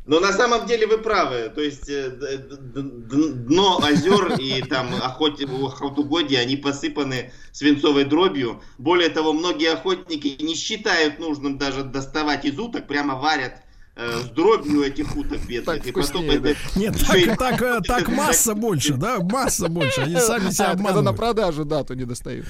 Но 0.07 0.19
на 0.19 0.33
самом 0.33 0.67
деле 0.67 0.87
вы 0.89 0.99
правы. 0.99 1.53
То 1.55 1.61
есть 1.61 1.89
э, 1.89 2.11
дно 2.11 3.79
озер 3.83 4.35
и 4.39 4.63
там 4.63 4.93
охоте, 4.95 5.45
охотугодья, 5.47 6.41
они 6.41 6.57
посыпаны 6.57 7.33
свинцовой 7.53 8.05
дробью. 8.05 8.61
Более 8.79 9.09
того, 9.11 9.33
многие 9.33 9.73
охотники 9.73 10.43
не 10.43 10.55
считают 10.55 11.19
нужным 11.19 11.59
даже 11.59 11.85
доставать 11.85 12.45
из 12.45 12.59
уток, 12.59 12.87
прямо 12.89 13.15
варят 13.15 13.63
э, 14.01 14.21
с 14.21 14.31
дробью 14.31 14.83
этих 14.83 15.17
уток 15.17 15.41
бедных. 15.47 15.77
Так 15.77 15.87
и 15.87 15.93
потом 15.93 16.31
это... 16.31 16.57
Нет, 16.77 16.95
так, 17.07 17.39
так, 17.39 17.63
э, 17.63 17.81
так 17.87 18.09
масса 18.09 18.55
больше, 18.55 18.95
да, 18.95 19.19
масса 19.21 19.69
больше. 19.69 20.01
Они 20.01 20.17
сами 20.17 20.51
себя 20.51 20.67
А, 20.67 20.69
на 20.69 20.73
обманывают. 20.75 21.17
продажу 21.17 21.65
дату 21.65 21.95
не 21.95 22.05
достают. 22.05 22.47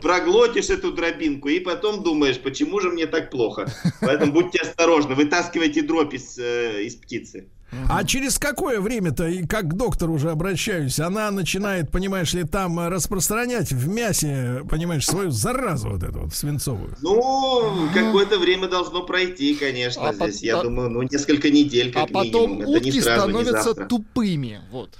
проглотишь 0.00 0.70
эту 0.70 0.92
дробинку 0.92 1.48
и 1.48 1.60
потом 1.60 2.02
думаешь, 2.02 2.38
почему 2.38 2.80
же 2.80 2.90
мне 2.90 3.06
так 3.06 3.30
плохо. 3.30 3.70
Поэтому 4.00 4.32
будьте 4.32 4.60
осторожны, 4.60 5.14
вытаскивайте 5.14 5.82
дробь 5.82 6.14
из, 6.14 6.38
э, 6.38 6.84
из 6.84 6.96
птицы. 6.96 7.48
А 7.88 8.04
через 8.04 8.38
какое 8.38 8.80
время-то, 8.80 9.26
и 9.26 9.44
как 9.46 9.68
к 9.68 9.74
доктору 9.74 10.14
уже 10.14 10.30
обращаюсь, 10.30 10.98
она 11.00 11.30
начинает, 11.30 11.90
понимаешь 11.90 12.32
ли, 12.32 12.44
там 12.44 12.78
э, 12.78 12.88
распространять 12.88 13.72
в 13.72 13.88
мясе, 13.88 14.62
понимаешь, 14.70 15.04
свою 15.06 15.30
заразу 15.30 15.90
вот 15.90 16.02
эту 16.02 16.20
вот 16.20 16.34
свинцовую. 16.34 16.96
Ну, 17.02 17.88
какое-то 17.92 18.38
время 18.38 18.68
должно 18.68 19.02
пройти, 19.02 19.54
конечно, 19.54 20.08
А 20.08 20.12
здесь. 20.14 20.34
пот- 20.36 20.42
Я 20.44 20.60
а- 20.60 20.62
думаю, 20.62 20.90
ну, 20.90 21.02
несколько 21.02 21.50
недель, 21.50 21.90
А 21.94 22.00
как 22.04 22.12
потом 22.12 22.50
минимум. 22.52 22.60
Это 22.62 22.70
не 22.84 22.88
утки 22.90 23.00
сразу, 23.00 23.26
не 23.26 23.32
становятся 23.34 23.62
завтра. 23.64 23.86
тупыми. 23.86 24.60
Вот. 24.70 24.90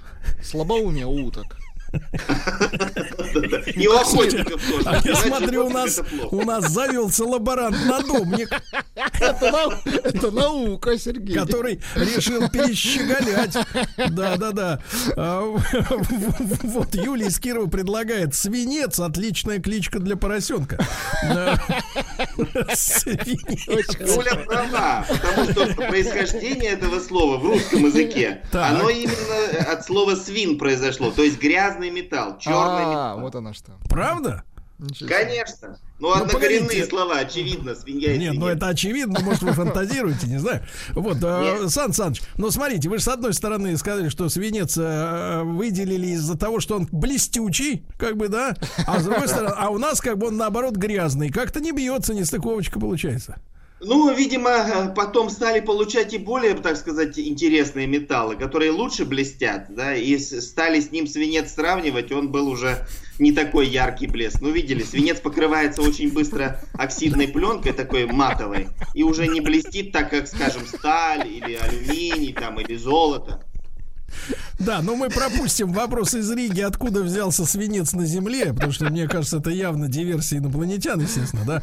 Слабоумие 0.42 1.06
уток. 1.06 1.56
И 3.74 3.86
у 3.88 3.92
охотников 3.96 4.62
тоже. 4.62 4.82
А 4.88 5.00
я 5.04 5.16
смотрю, 5.16 5.66
у 5.66 5.70
нас, 5.70 6.00
у 6.30 6.42
нас 6.44 6.70
завелся 6.70 7.24
лаборант 7.24 7.76
надомник, 7.86 8.48
Это, 9.20 9.50
нау- 9.50 9.72
это 10.04 10.30
наука, 10.30 10.98
Сергей. 10.98 11.34
который 11.36 11.80
решил 11.94 12.48
перещеголять. 12.48 13.56
Да, 14.10 14.36
да, 14.36 14.52
да. 14.52 14.80
Вот 16.62 16.94
Юлия 16.94 17.26
из 17.26 17.38
Кирова 17.38 17.66
предлагает 17.68 18.34
свинец, 18.34 18.98
отличная 19.00 19.58
кличка 19.58 19.98
для 19.98 20.16
поросенка. 20.16 20.78
Юля 23.06 24.36
права, 24.46 25.04
потому 25.08 25.50
что 25.50 25.66
происхождение 25.88 26.70
этого 26.72 27.00
слова 27.00 27.38
в 27.38 27.44
русском 27.46 27.86
языке, 27.86 28.42
оно 28.52 28.88
именно 28.90 29.70
от 29.72 29.84
слова 29.84 30.14
свин 30.14 30.58
произошло, 30.58 31.10
то 31.10 31.22
есть 31.22 31.38
грязный 31.40 31.90
металл, 31.90 32.38
черный 32.38 32.58
А, 32.84 32.88
металл. 32.88 33.20
вот 33.20 33.34
она 33.34 33.52
что. 33.56 33.72
Правда? 33.88 34.44
Ничего. 34.78 35.08
Конечно. 35.08 35.78
Ну, 35.98 36.08
Ну, 36.08 36.12
однокоренные 36.12 36.60
погодите. 36.60 36.86
слова, 36.86 37.18
очевидно, 37.20 37.74
свинья 37.74 38.12
и 38.14 38.18
Нет, 38.18 38.34
ну 38.34 38.42
свинец. 38.42 38.56
это 38.58 38.68
очевидно, 38.68 39.20
может 39.20 39.42
вы 39.42 39.52
фантазируете, 39.54 40.26
не 40.26 40.38
знаю. 40.38 40.62
Вот, 40.92 41.16
э. 41.22 41.68
Сан 41.70 41.94
Саныч, 41.94 42.20
ну 42.36 42.50
смотрите, 42.50 42.90
вы 42.90 42.98
же 42.98 43.04
с 43.04 43.08
одной 43.08 43.32
стороны 43.32 43.74
сказали, 43.78 44.10
что 44.10 44.28
свинец 44.28 44.76
э, 44.76 45.42
выделили 45.44 46.08
из-за 46.08 46.36
того, 46.36 46.60
что 46.60 46.76
он 46.76 46.86
блестючий, 46.92 47.86
как 47.98 48.18
бы, 48.18 48.28
да, 48.28 48.54
а 48.86 49.00
с 49.00 49.04
другой 49.06 49.28
стороны, 49.28 49.54
а 49.56 49.70
у 49.70 49.78
нас 49.78 50.02
как 50.02 50.18
бы 50.18 50.26
он 50.26 50.36
наоборот 50.36 50.76
грязный, 50.76 51.30
как-то 51.30 51.60
не 51.60 51.72
бьется, 51.72 52.12
не 52.12 52.24
стыковочка 52.24 52.78
получается. 52.78 53.40
Ну, 53.80 54.14
видимо, 54.14 54.92
потом 54.94 55.28
стали 55.30 55.60
получать 55.60 56.12
и 56.14 56.18
более, 56.18 56.54
так 56.54 56.76
сказать, 56.76 57.18
интересные 57.18 57.86
металлы, 57.86 58.36
которые 58.36 58.70
лучше 58.70 59.04
блестят, 59.06 59.66
да, 59.74 59.94
и 59.94 60.18
стали 60.18 60.80
с 60.80 60.90
ним 60.90 61.06
свинец 61.06 61.52
сравнивать, 61.54 62.10
он 62.12 62.30
был 62.30 62.48
уже 62.48 62.86
не 63.18 63.32
такой 63.32 63.66
яркий 63.66 64.06
блеск. 64.06 64.40
Ну, 64.40 64.50
видели, 64.50 64.82
свинец 64.82 65.20
покрывается 65.20 65.82
очень 65.82 66.12
быстро 66.12 66.60
оксидной 66.74 67.28
пленкой 67.28 67.72
такой 67.72 68.06
матовой, 68.06 68.68
и 68.94 69.02
уже 69.02 69.26
не 69.26 69.40
блестит 69.40 69.92
так, 69.92 70.10
как, 70.10 70.26
скажем, 70.26 70.66
сталь 70.66 71.26
или 71.28 71.54
алюминий 71.54 72.32
там, 72.32 72.60
или 72.60 72.76
золото. 72.76 73.42
Да, 74.58 74.80
но 74.82 74.96
мы 74.96 75.10
пропустим 75.10 75.72
вопрос 75.72 76.14
из 76.14 76.30
Риги, 76.30 76.60
откуда 76.62 77.02
взялся 77.02 77.44
свинец 77.44 77.92
на 77.92 78.06
Земле, 78.06 78.52
потому 78.54 78.72
что, 78.72 78.86
мне 78.86 79.06
кажется, 79.06 79.38
это 79.38 79.50
явно 79.50 79.88
диверсия 79.88 80.38
инопланетян, 80.38 80.98
естественно, 81.00 81.44
да, 81.44 81.62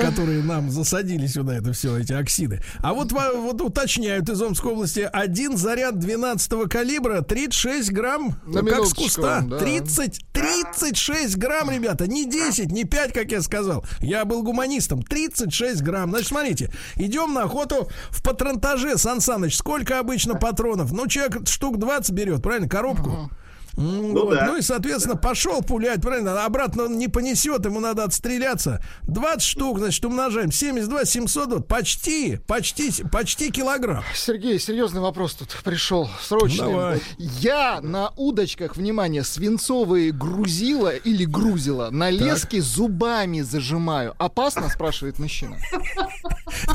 которые 0.00 0.42
нам 0.42 0.70
засадили 0.70 1.26
сюда 1.26 1.56
это 1.56 1.72
все, 1.72 1.98
эти 1.98 2.12
оксиды. 2.12 2.62
А 2.80 2.94
вот, 2.94 3.12
во- 3.12 3.34
вот 3.34 3.60
уточняют 3.60 4.28
из 4.30 4.40
Омской 4.40 4.72
области, 4.72 5.08
один 5.12 5.56
заряд 5.56 5.98
12 5.98 6.68
калибра, 6.68 7.20
36 7.20 7.92
грамм, 7.92 8.36
На 8.46 8.62
как 8.62 8.86
с 8.86 8.94
куста. 8.94 9.40
да. 9.42 9.58
30, 9.58 10.20
36 10.32 11.36
грамм, 11.36 11.70
ребята, 11.70 12.06
не 12.06 12.24
10, 12.28 12.72
не 12.72 12.84
5, 12.84 13.12
как 13.12 13.30
я 13.32 13.42
сказал. 13.42 13.84
Я 14.00 14.24
был 14.24 14.42
гуманистом. 14.42 15.02
36 15.02 15.82
грамм. 15.82 16.10
Значит, 16.10 16.28
смотрите, 16.28 16.70
идем 16.96 17.34
на 17.34 17.42
охоту 17.42 17.88
в 18.10 18.22
патронтаже, 18.22 18.96
Сан 18.96 19.20
Саныч. 19.20 19.56
Сколько 19.56 19.98
обычно 19.98 20.34
патронов? 20.34 20.92
Ну, 20.92 21.06
человек 21.06 21.41
штук 21.48 21.78
20 21.78 22.12
берет, 22.14 22.42
правильно, 22.42 22.68
коробку. 22.68 23.30
М, 23.76 24.12
Ну 24.12 24.24
вот. 24.24 24.34
да. 24.34 24.46
Ну 24.46 24.56
и, 24.56 24.62
соответственно, 24.62 25.16
пошел 25.16 25.62
пулять, 25.62 26.02
правильно, 26.02 26.44
обратно 26.44 26.84
он 26.84 26.98
не 26.98 27.08
понесет, 27.08 27.64
ему 27.64 27.80
надо 27.80 28.04
отстреляться. 28.04 28.82
20 29.04 29.42
штук, 29.42 29.78
значит, 29.78 30.04
умножаем. 30.04 30.52
72, 30.52 31.04
700, 31.04 31.48
вот, 31.52 31.68
почти, 31.68 32.38
почти, 32.46 32.92
почти 33.10 33.50
килограмм. 33.50 34.04
Сергей, 34.14 34.58
серьезный 34.58 35.00
вопрос 35.00 35.34
тут 35.34 35.48
пришел, 35.64 36.08
срочный. 36.20 36.66
Давай. 36.66 37.00
Я 37.18 37.80
на 37.80 38.10
удочках, 38.16 38.76
внимание, 38.76 39.24
свинцовые 39.24 40.12
грузила 40.12 40.94
или 40.94 41.24
грузила 41.24 41.90
на 41.90 42.10
леске 42.10 42.60
зубами 42.60 43.40
зажимаю. 43.40 44.14
Опасно, 44.18 44.68
спрашивает 44.68 45.18
мужчина. 45.18 45.56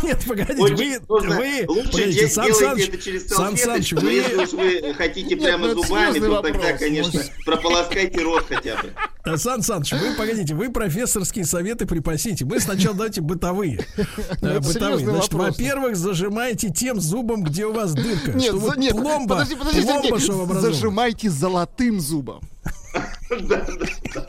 Нет, 0.03 0.23
погодите, 0.27 0.61
Очень 0.61 0.99
вы, 1.07 1.19
вы, 1.19 1.65
Лучше 1.67 1.91
погодите, 1.91 2.27
Сан 2.27 2.53
Саныч, 2.53 2.87
это 2.89 2.97
через 2.97 3.27
Сан 3.27 3.57
Саныч, 3.57 3.89
салфеточку, 3.89 3.99
вы, 4.01 4.11
если 4.13 4.35
уж 4.35 4.53
вы 4.53 4.93
хотите 4.95 5.35
прямо 5.35 5.67
ну 5.67 5.83
зубами, 5.83 6.19
то 6.19 6.41
тогда. 6.41 6.77
Конечно, 6.87 7.21
прополоскайте 7.45 8.21
рот 8.21 8.45
хотя 8.47 8.75
бы. 8.77 8.93
Э, 9.25 9.37
Сан 9.37 9.61
Саныч, 9.61 9.91
вы 9.93 10.15
погодите, 10.17 10.53
вы 10.53 10.71
профессорские 10.71 11.45
советы 11.45 11.85
припасите. 11.85 12.45
Мы 12.45 12.59
сначала 12.59 12.95
давайте 12.95 13.21
бытовые. 13.21 13.85
Э, 14.41 14.59
Бытовые. 14.59 15.05
Значит, 15.05 15.33
во-первых, 15.33 15.95
зажимайте 15.95 16.69
тем 16.69 16.99
зубом, 16.99 17.43
где 17.43 17.65
у 17.65 17.73
вас 17.73 17.93
дырка. 17.93 18.31
Нет, 18.31 18.53
нет, 18.77 18.91
пломба, 18.93 19.35
подожди, 19.35 19.55
подожди, 19.55 20.61
зажимайте 20.61 21.29
золотым 21.29 21.99
зубом. 21.99 22.41
Да, 23.29 23.65
да. 24.13 24.27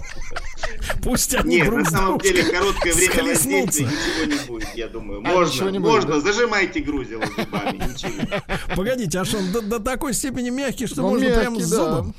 Пусть 1.02 1.34
они 1.34 1.56
Нет, 1.56 1.72
на 1.72 1.84
самом 1.84 2.18
деле 2.20 2.44
короткое 2.44 2.92
время 2.94 3.24
воздействия 3.24 3.86
ничего 3.86 4.24
не 4.24 4.46
будет, 4.46 4.68
я 4.74 4.88
думаю. 4.88 5.22
А, 5.24 5.28
Можно, 5.28 5.78
можно, 5.80 6.14
да? 6.14 6.20
зажимайте 6.20 6.80
грузило 6.80 7.24
зубами, 7.26 7.76
ничего. 7.92 8.42
Погодите, 8.74 9.18
а 9.18 9.24
что 9.24 9.38
он 9.38 9.52
до, 9.52 9.78
такой 9.80 10.14
степени 10.14 10.50
мягкий, 10.50 10.86
что 10.86 11.02
Он 11.04 11.14
можно 11.14 11.38
прям 11.38 11.60
с 11.60 11.70
да. 11.70 11.76
зубом? 11.76 12.14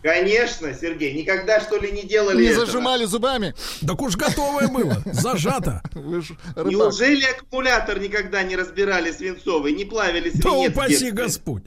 Конечно, 0.00 0.72
Сергей, 0.80 1.12
никогда 1.12 1.60
что 1.60 1.76
ли 1.76 1.90
не 1.90 2.04
делали 2.04 2.40
Не 2.42 2.48
этого? 2.50 2.66
зажимали 2.66 3.04
зубами. 3.04 3.54
Так 3.84 4.00
уж 4.00 4.16
готовое 4.16 4.68
было, 4.68 5.02
зажато. 5.06 5.82
Неужели 5.94 7.24
аккумулятор 7.24 7.98
никогда 7.98 8.44
не 8.44 8.54
разбирали 8.54 9.10
свинцовый, 9.10 9.72
не 9.72 9.84
плавили 9.84 10.30
Да 10.30 10.50
свинец 10.50 10.70
в 10.70 10.76
упаси? 10.76 11.10
Господь. 11.10 11.64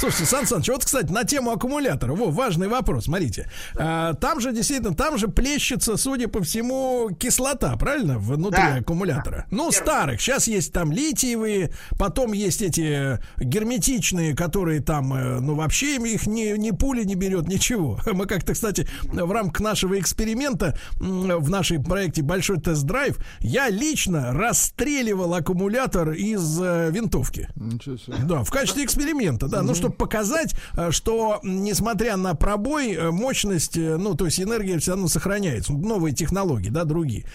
Слушайте, 0.00 0.24
Сан 0.24 0.46
Саныч, 0.46 0.68
вот, 0.68 0.82
кстати, 0.82 1.12
на 1.12 1.24
тему 1.24 1.50
аккумулятора. 1.50 2.14
Во, 2.14 2.30
важный 2.30 2.68
вопрос, 2.68 3.04
смотрите. 3.04 3.50
А, 3.76 4.14
там 4.14 4.40
же, 4.40 4.50
действительно, 4.50 4.94
там 4.94 5.18
же 5.18 5.28
плещется, 5.28 5.98
судя 5.98 6.26
по 6.26 6.42
всему, 6.42 7.10
кислота, 7.18 7.76
правильно, 7.76 8.18
внутри 8.18 8.62
Да. 8.62 8.74
аккумулятора. 8.76 9.44
Ну, 9.50 9.70
Верно. 9.70 9.72
старых. 9.72 10.20
Сейчас 10.22 10.48
есть 10.48 10.72
там 10.72 10.90
литиевые, 10.90 11.70
потом 11.98 12.32
есть 12.32 12.62
эти 12.62 13.18
герметичные, 13.38 14.34
которые 14.34 14.80
там, 14.80 15.12
э, 15.12 15.40
ну, 15.40 15.54
вообще 15.54 15.96
им 15.96 16.06
их 16.06 16.26
ни, 16.26 16.56
ни 16.56 16.70
пули 16.70 17.04
не 17.04 17.14
берет, 17.14 17.46
ничего. 17.46 18.00
Мы 18.10 18.24
как-то, 18.26 18.54
кстати, 18.54 18.88
в 19.02 19.30
рамках 19.30 19.60
нашего 19.60 19.98
эксперимента, 19.98 20.78
в 20.96 21.50
нашей 21.50 21.78
проекте 21.78 22.22
«Большой 22.22 22.58
тест-драйв», 22.58 23.18
я 23.40 23.68
лично 23.68 24.32
расстреливал 24.32 25.34
аккумулятор 25.34 26.12
из 26.12 26.58
э, 26.58 26.88
винтовки. 26.90 27.50
Ничего 27.56 27.98
себе. 27.98 28.16
Да, 28.24 28.44
в 28.44 28.50
качестве 28.50 28.82
эксперимента, 28.84 29.46
да. 29.46 29.60
Ну, 29.60 29.74
чтобы 29.74 29.89
показать, 29.90 30.54
э, 30.76 30.90
что 30.90 31.40
несмотря 31.42 32.16
на 32.16 32.34
пробой, 32.34 32.94
э, 32.94 33.10
мощность, 33.10 33.76
э, 33.76 33.96
ну, 33.96 34.14
то 34.14 34.26
есть 34.26 34.40
энергия 34.40 34.78
все 34.78 34.92
равно 34.92 35.08
сохраняется. 35.08 35.72
Новые 35.72 36.14
технологии, 36.14 36.70
да, 36.70 36.84
другие. 36.84 37.26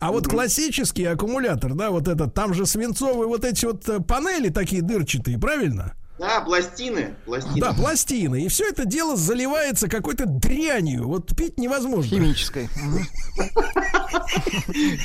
А 0.00 0.12
вот 0.12 0.28
классический 0.28 1.04
аккумулятор, 1.04 1.74
да, 1.74 1.90
вот 1.90 2.08
этот, 2.08 2.34
там 2.34 2.54
же 2.54 2.66
свинцовые 2.66 3.28
вот 3.28 3.44
эти 3.44 3.66
вот 3.66 4.06
панели 4.06 4.48
такие 4.48 4.82
дырчатые, 4.82 5.38
правильно? 5.38 5.94
Да, 6.18 6.40
пластины, 6.42 7.16
пластины. 7.24 7.60
Да, 7.60 7.72
пластины. 7.72 8.44
И 8.44 8.48
все 8.48 8.68
это 8.68 8.84
дело 8.84 9.16
заливается 9.16 9.88
какой-то 9.88 10.26
дрянью. 10.26 11.08
Вот 11.08 11.36
пить 11.36 11.58
невозможно. 11.58 12.16
Химической. 12.16 12.68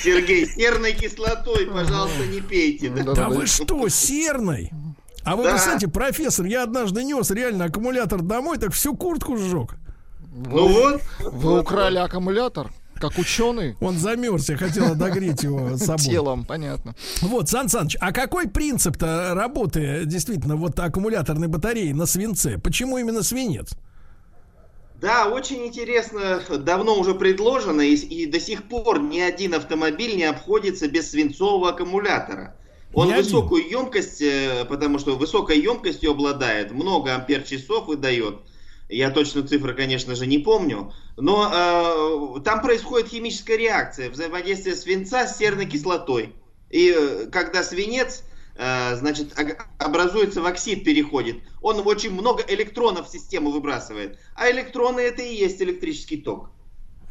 Сергей, 0.03 0.45
серной 0.45 0.93
кислотой, 0.93 1.65
пожалуйста, 1.65 2.23
не 2.27 2.41
пейте. 2.41 2.89
Да? 2.89 3.29
Вы 3.29 3.47
что, 3.47 3.89
серной? 3.89 4.69
А 5.27 5.35
вы 5.35 5.43
Да. 5.43 5.51
представляете, 5.51 5.89
профессор, 5.89 6.45
я 6.45 6.63
однажды 6.63 7.03
нес 7.03 7.29
реально 7.31 7.65
аккумулятор 7.65 8.21
домой, 8.21 8.57
так 8.57 8.71
всю 8.71 8.95
куртку 8.95 9.35
сжег. 9.35 9.75
Ну 10.33 10.67
вот. 10.69 11.01
Вы 11.19 11.59
украли 11.59 11.97
аккумулятор, 11.97 12.71
как 12.95 13.17
ученый, 13.17 13.75
Он 13.81 13.97
замерз, 13.97 14.47
я 14.47 14.55
хотел 14.55 14.93
отогреть 14.93 15.43
его 15.43 15.75
собой. 15.77 15.97
телом, 16.05 16.45
понятно. 16.45 16.95
Вот, 17.21 17.49
Сан 17.49 17.67
Саныч, 17.67 17.97
а 17.99 18.13
какой 18.13 18.47
принцип-то 18.47 19.33
работы 19.33 20.03
действительно 20.05 20.55
вот 20.55 20.79
аккумуляторной 20.79 21.49
батареи 21.49 21.91
на 21.91 22.05
свинце? 22.05 22.57
Почему 22.57 22.97
именно 22.97 23.21
свинец? 23.21 23.71
Да, 25.01 25.27
очень 25.27 25.67
интересно, 25.67 26.39
давно 26.57 26.97
уже 26.97 27.13
предложено, 27.15 27.81
и, 27.81 27.95
и 27.95 28.25
до 28.27 28.39
сих 28.39 28.63
пор 28.63 29.01
ни 29.01 29.19
один 29.19 29.55
автомобиль 29.55 30.15
не 30.15 30.23
обходится 30.23 30.87
без 30.87 31.11
свинцового 31.11 31.71
аккумулятора. 31.71 32.55
Он 32.93 33.10
один. 33.12 33.23
высокую 33.23 33.69
емкость, 33.69 34.21
э, 34.21 34.65
потому 34.65 35.00
что 35.00 35.15
высокой 35.15 35.60
емкостью 35.60 36.12
обладает, 36.12 36.71
много 36.71 37.13
ампер-часов 37.15 37.88
выдает. 37.88 38.39
Я 38.89 39.10
точно 39.12 39.45
цифры, 39.45 39.73
конечно 39.73 40.15
же, 40.15 40.26
не 40.26 40.39
помню. 40.39 40.93
Но 41.17 42.38
э, 42.38 42.41
там 42.41 42.62
происходит 42.62 43.10
химическая 43.10 43.58
реакция, 43.58 44.10
взаимодействие 44.10 44.76
свинца 44.76 45.28
с 45.28 45.38
серной 45.38 45.65
кислотой. 45.65 46.34
И 46.69 46.93
э, 46.95 47.28
когда 47.30 47.63
свинец, 47.63 48.23
э, 48.56 48.95
значит, 48.95 49.34
образуется 49.78 50.41
в 50.41 50.45
оксид, 50.45 50.86
переходит, 50.86 51.38
он 51.62 51.86
очень 51.86 52.12
много 52.12 52.43
электронов 52.47 53.08
в 53.08 53.12
систему 53.12 53.52
выбрасывает. 53.52 54.19
А 54.36 54.50
электроны 54.50 55.02
это 55.02 55.21
и 55.21 55.36
есть 55.36 55.62
электрический 55.62 56.17
ток. 56.17 56.50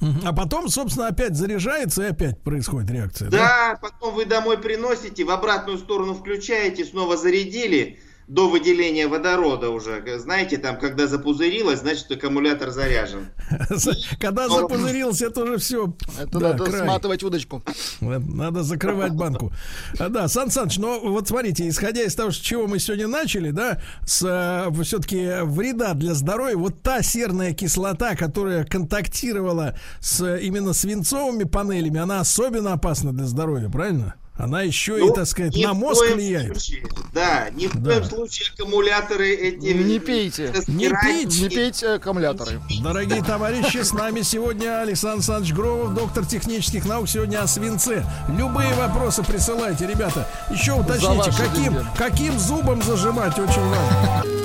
А 0.00 0.32
потом, 0.32 0.68
собственно, 0.68 1.09
опять 1.09 1.37
заряжается 1.37 2.02
и 2.02 2.11
опять 2.11 2.42
происходит 2.42 2.90
реакция. 2.90 3.30
Да, 3.30 3.78
потом 3.80 4.14
вы 4.14 4.26
домой 4.26 4.59
приносите, 4.59 5.24
в 5.24 5.30
обратную 5.30 5.78
сторону 5.78 6.14
включаете, 6.14 6.85
снова 6.85 7.16
зарядили. 7.16 7.98
До 8.29 8.49
выделения 8.49 9.07
водорода 9.07 9.71
уже. 9.71 10.03
Знаете, 10.19 10.57
там, 10.59 10.79
когда 10.79 11.07
запузырилось, 11.07 11.81
значит, 11.81 12.11
аккумулятор 12.11 12.71
заряжен. 12.71 13.29
Когда 14.21 14.49
запузырился, 14.49 15.27
это 15.27 15.45
уже 15.45 15.59
все. 15.59 15.95
Это 16.21 16.41
надо 16.41 16.67
сматывать 16.67 17.23
удочку. 17.23 17.62
Надо 18.01 18.62
закрывать 18.62 19.12
банку. 19.15 19.53
А, 19.99 20.09
да, 20.09 20.27
Сан 20.27 20.51
Саныч, 20.51 20.79
но 20.79 20.99
вот 21.01 21.29
смотрите, 21.29 21.69
исходя 21.69 22.03
из 22.03 22.15
того, 22.15 22.33
с 22.33 22.37
чего 22.37 22.67
мы 22.67 22.81
сегодня 22.81 23.07
начали, 23.07 23.51
да, 23.51 23.81
с 24.05 24.23
э, 24.25 24.83
все-таки 24.83 25.43
вреда 25.43 25.95
для 25.95 26.15
здоровья, 26.15 26.57
вот 26.57 26.83
та 26.83 27.03
серная 27.03 27.53
кислота, 27.53 28.17
которая 28.17 28.65
контактировала 28.65 29.79
с 30.01 30.39
именно 30.39 30.73
свинцовыми 30.73 31.45
панелями, 31.45 32.01
она 32.01 32.21
особенно 32.21 32.73
опасна 32.73 33.12
для 33.12 33.27
здоровья, 33.27 33.69
правильно? 33.69 34.17
Она 34.38 34.62
еще 34.62 34.96
ну, 34.96 35.12
и, 35.12 35.14
так 35.14 35.27
сказать, 35.27 35.57
на 35.57 35.72
мозг 35.72 36.05
влияет. 36.12 36.61
Случае, 36.61 36.87
да, 37.14 37.49
ни 37.51 37.66
в 37.66 37.75
да. 37.75 37.92
коем 37.92 38.05
случае 38.05 38.53
аккумуляторы 38.53 39.31
эти... 39.31 39.64
Не 39.64 39.99
пейте. 39.99 40.53
Не 40.66 40.90
пейте. 40.90 41.42
Не 41.42 41.49
пейте 41.49 41.88
аккумуляторы. 41.94 42.61
Дорогие 42.83 43.22
товарищи, 43.22 43.79
с 43.83 43.92
нами 43.92 44.20
сегодня 44.20 44.81
Александр 44.83 45.16
Александрович 45.16 45.55
Гровов, 45.55 45.94
доктор 45.94 46.27
технических 46.27 46.85
наук, 46.85 47.09
сегодня 47.09 47.42
о 47.42 47.46
свинце. 47.46 48.05
Любые 48.29 48.75
вопросы 48.75 49.22
присылайте, 49.22 49.87
ребята. 49.87 50.29
Еще 50.51 50.72
уточните, 50.72 51.31
каким, 51.37 51.79
каким 51.96 52.38
зубом 52.38 52.83
зажимать, 52.83 53.38
очень 53.38 53.62
важно. 53.62 54.36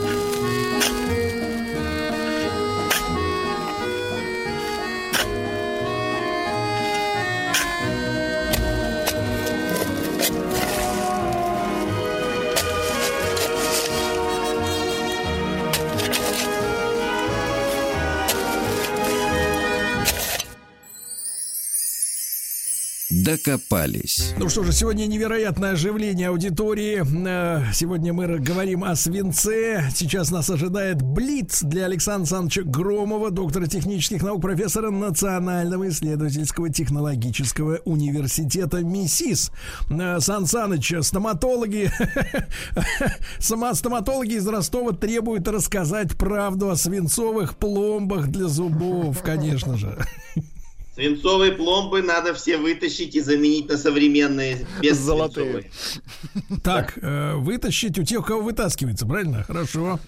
Докопались. 23.32 24.34
Ну 24.38 24.50
что 24.50 24.63
же, 24.63 24.74
сегодня 24.74 25.06
невероятное 25.06 25.72
оживление 25.72 26.28
аудитории. 26.28 27.02
Э, 27.26 27.72
сегодня 27.74 28.12
мы 28.12 28.39
говорим 28.39 28.84
о 28.84 28.94
свинце. 28.98 29.89
Сейчас 29.96 30.32
нас 30.32 30.50
ожидает 30.50 31.02
Блиц 31.02 31.62
для 31.62 31.86
Александра 31.86 32.24
Александровича 32.24 32.63
Громова, 32.63 33.32
доктора 33.32 33.67
технических 33.67 34.22
наук, 34.22 34.41
профессора 34.41 34.89
Национального 34.91 35.88
исследовательского 35.88 36.70
технологического 36.70 37.80
университета 37.86 38.84
МИСИС. 38.84 39.52
Э, 39.89 40.20
Сан 40.20 40.46
Саныч, 40.46 40.94
стоматологи, 41.02 41.89
сама 43.39 43.74
стоматологи 43.76 44.34
из 44.34 44.48
Ростова 44.48 44.91
требуют 44.91 45.48
рассказать 45.48 46.17
правду 46.17 46.70
о 46.70 46.76
свинцовых 46.76 47.56
пломбах 47.56 48.28
для 48.28 48.48
зубов, 48.50 49.22
конечно 49.24 49.78
же. 49.78 49.98
Свинцовые 50.93 51.54
пломбы 51.54 52.01
надо 52.01 52.34
все 52.34 52.58
вытащить 52.58 53.15
и 53.15 53.21
заменить 53.21 53.69
на 53.69 53.77
современные 53.77 54.65
без 54.82 54.97
золотые. 54.97 55.71
Так, 56.63 56.97
э, 57.01 57.36
вытащить 57.36 57.97
у 57.97 58.04
тех, 58.04 58.19
у 58.19 58.23
кого 58.23 58.41
вытаскивается, 58.41 59.06
правильно? 59.06 59.43
Хорошо. 59.43 59.99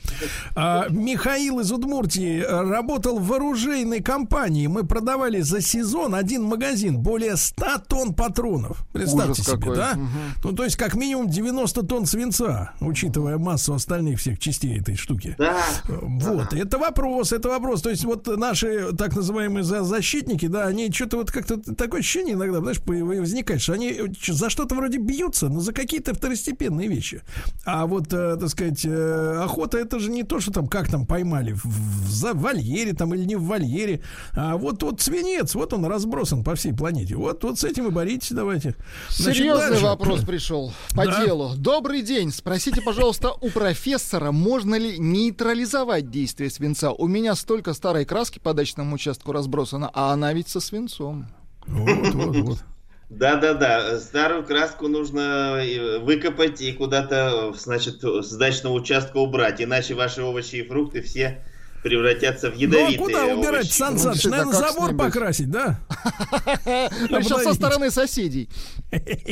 А, 0.56 0.88
Михаил 0.90 1.60
из 1.60 1.72
Удмуртии 1.72 2.42
работал 2.42 3.18
в 3.18 3.34
оружейной 3.34 4.02
компании. 4.02 4.68
Мы 4.68 4.84
продавали 4.86 5.42
за 5.42 5.62
сезон 5.62 6.16
один 6.16 6.44
магазин 6.44 7.00
более 7.00 7.38
100 7.38 7.66
тонн 7.88 8.14
патронов. 8.14 8.86
Представьте 8.94 9.32
Ужас 9.32 9.46
себе, 9.46 9.58
какой. 9.58 9.76
да? 9.76 9.92
Угу. 9.94 10.08
Ну, 10.44 10.52
то 10.54 10.64
есть, 10.64 10.76
как 10.76 10.96
минимум 10.96 11.30
90 11.30 11.84
тонн 11.84 12.06
свинца, 12.06 12.74
учитывая 12.80 13.38
массу 13.38 13.74
остальных 13.74 14.20
всех 14.20 14.40
частей 14.40 14.80
этой 14.80 14.96
штуки. 14.96 15.36
Да. 15.38 15.58
Вот, 15.88 16.50
да. 16.52 16.58
это 16.58 16.78
вопрос, 16.78 17.32
это 17.32 17.50
вопрос. 17.50 17.82
То 17.82 17.90
есть, 17.90 18.06
вот 18.06 18.28
наши 18.28 18.94
так 18.96 19.16
называемые 19.16 19.64
защитники, 19.64 20.48
да, 20.48 20.73
они 20.74 20.92
что-то 20.92 21.18
вот 21.18 21.32
как-то 21.32 21.58
такое 21.76 22.02
ощущение 22.02 22.34
иногда, 22.34 22.60
знаешь, 22.60 22.80
возникает, 22.86 23.62
что 23.62 23.74
они 23.74 23.96
за 24.26 24.50
что-то 24.50 24.76
вроде 24.76 24.98
бьются, 24.98 25.48
но 25.50 25.60
за 25.60 25.74
какие-то 25.74 26.14
второстепенные 26.14 26.88
вещи. 26.88 27.22
А 27.66 27.86
вот, 27.86 28.12
э, 28.12 28.38
так 28.40 28.50
сказать, 28.50 28.86
э, 28.86 29.42
охота 29.44 29.78
это 29.78 30.00
же 30.00 30.10
не 30.10 30.24
то, 30.24 30.40
что 30.40 30.52
там 30.52 30.68
как 30.68 30.90
там 30.90 31.06
поймали 31.06 31.54
в, 31.54 31.64
в, 31.64 32.34
в 32.34 32.42
вольере 32.42 32.94
там 32.94 33.14
или 33.14 33.26
не 33.26 33.36
в 33.36 33.44
вольере, 33.44 34.02
а 34.34 34.58
вот 34.58 34.84
вот 34.84 35.02
свинец, 35.02 35.56
вот 35.56 35.74
он 35.74 35.86
разбросан 35.86 36.44
по 36.44 36.56
всей 36.56 36.74
планете. 36.74 37.16
Вот 37.16 37.44
вот 37.44 37.60
с 37.60 37.64
этим 37.64 37.88
и 37.88 37.92
боритесь 37.92 38.32
давайте. 38.32 38.76
Значит, 39.10 39.38
Серьезный 39.38 39.70
дальше. 39.70 39.84
вопрос 39.84 40.22
пришел 40.22 40.74
по 40.96 41.06
да? 41.06 41.26
делу. 41.26 41.54
Добрый 41.56 42.02
день. 42.02 42.32
Спросите, 42.32 42.82
пожалуйста, 42.82 43.32
у 43.42 43.50
профессора, 43.50 44.32
можно 44.32 44.76
ли 44.76 44.98
нейтрализовать 44.98 46.10
действие 46.10 46.50
свинца? 46.50 46.92
У 46.92 47.08
меня 47.08 47.36
столько 47.36 47.74
старой 47.74 48.06
краски 48.06 48.40
по 48.40 48.54
дачному 48.54 48.96
участку 48.96 49.32
разбросано, 49.32 49.90
а 49.94 50.14
она 50.14 50.34
ведь 50.34 50.50
со 50.50 50.60
свинцом. 50.64 51.28
Вот, 51.68 52.14
вот, 52.14 52.36
вот. 52.36 52.58
Да-да-да, 53.10 54.00
старую 54.00 54.44
краску 54.44 54.88
нужно 54.88 55.62
э, 55.62 56.00
выкопать 56.00 56.62
и 56.62 56.72
куда-то, 56.72 57.54
значит, 57.54 58.04
с 58.04 58.36
дачного 58.36 58.74
участка 58.74 59.18
убрать, 59.18 59.62
иначе 59.62 59.94
ваши 59.94 60.24
овощи 60.24 60.56
и 60.56 60.68
фрукты 60.68 61.02
все 61.02 61.44
превратятся 61.84 62.50
в 62.50 62.56
ядовитые 62.56 62.98
Ну 62.98 63.04
а 63.04 63.08
куда 63.08 63.26
убирать, 63.26 63.72
Сан 63.72 64.00
Саныч? 64.00 64.24
Наверное, 64.24 64.54
забор 64.54 64.96
покрасить, 64.96 65.52
да? 65.52 65.80
Причем 66.64 67.44
со 67.44 67.54
стороны 67.54 67.92
соседей. 67.92 68.50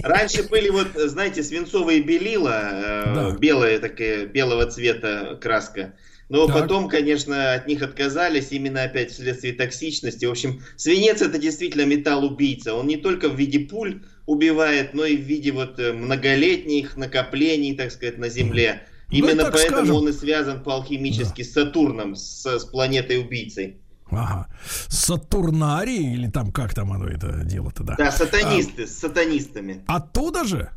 Раньше 0.04 0.44
были 0.44 0.70
вот, 0.70 0.88
знаете, 0.96 1.44
свинцовые 1.44 2.02
белила, 2.02 3.32
э, 3.34 3.38
белая 3.40 3.80
такая, 3.80 4.26
белого 4.28 4.66
цвета 4.68 5.40
краска. 5.42 5.94
Но 6.32 6.48
так. 6.48 6.62
потом, 6.62 6.88
конечно, 6.88 7.56
от 7.56 7.68
них 7.68 7.82
отказались 7.82 8.54
именно 8.54 8.84
опять 8.84 9.12
вследствие 9.12 9.52
токсичности. 9.52 10.24
В 10.24 10.32
общем, 10.32 10.62
свинец 10.78 11.22
это 11.22 11.38
действительно 11.38 11.86
металл-убийца. 11.86 12.74
Он 12.74 12.88
не 12.88 12.96
только 12.96 13.28
в 13.28 13.36
виде 13.36 13.60
пуль 13.60 14.02
убивает, 14.26 14.94
но 14.94 15.04
и 15.04 15.18
в 15.18 15.20
виде 15.20 15.52
вот 15.52 15.78
э, 15.78 15.92
многолетних 15.92 16.96
накоплений, 16.96 17.76
так 17.76 17.92
сказать, 17.92 18.18
на 18.18 18.30
Земле. 18.30 18.84
Ну, 19.10 19.18
именно 19.18 19.44
ну, 19.44 19.52
поэтому 19.52 19.78
скажем. 19.80 19.96
он 19.96 20.08
и 20.08 20.14
связан 20.14 20.64
по-алхимически 20.64 21.44
да. 21.44 21.50
с 21.50 21.52
Сатурном, 21.52 22.16
с, 22.16 22.46
с 22.46 22.64
планетой-убийцей. 22.64 23.82
Ага. 24.10 24.48
Сатурнарий, 24.88 26.14
или 26.14 26.30
там 26.30 26.54
как 26.54 26.74
там 26.74 26.94
оно 26.94 27.08
это 27.08 27.44
дело-то, 27.44 27.84
да? 27.84 27.96
Да, 27.98 28.10
сатанисты, 28.10 28.84
а, 28.84 28.88
с 28.88 29.00
сатанистами. 29.00 29.84
Оттуда 29.88 30.46
же? 30.46 30.72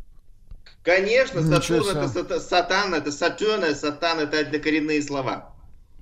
Конечно, 0.85 1.43
Сатурн 1.43 1.97
это 1.97 2.41
сатан, 2.41 2.95
это 2.95 3.11
Сатурн, 3.11 3.75
сатан 3.75 4.21
это 4.21 4.41
однокоренные 4.41 5.03
слова. 5.03 5.55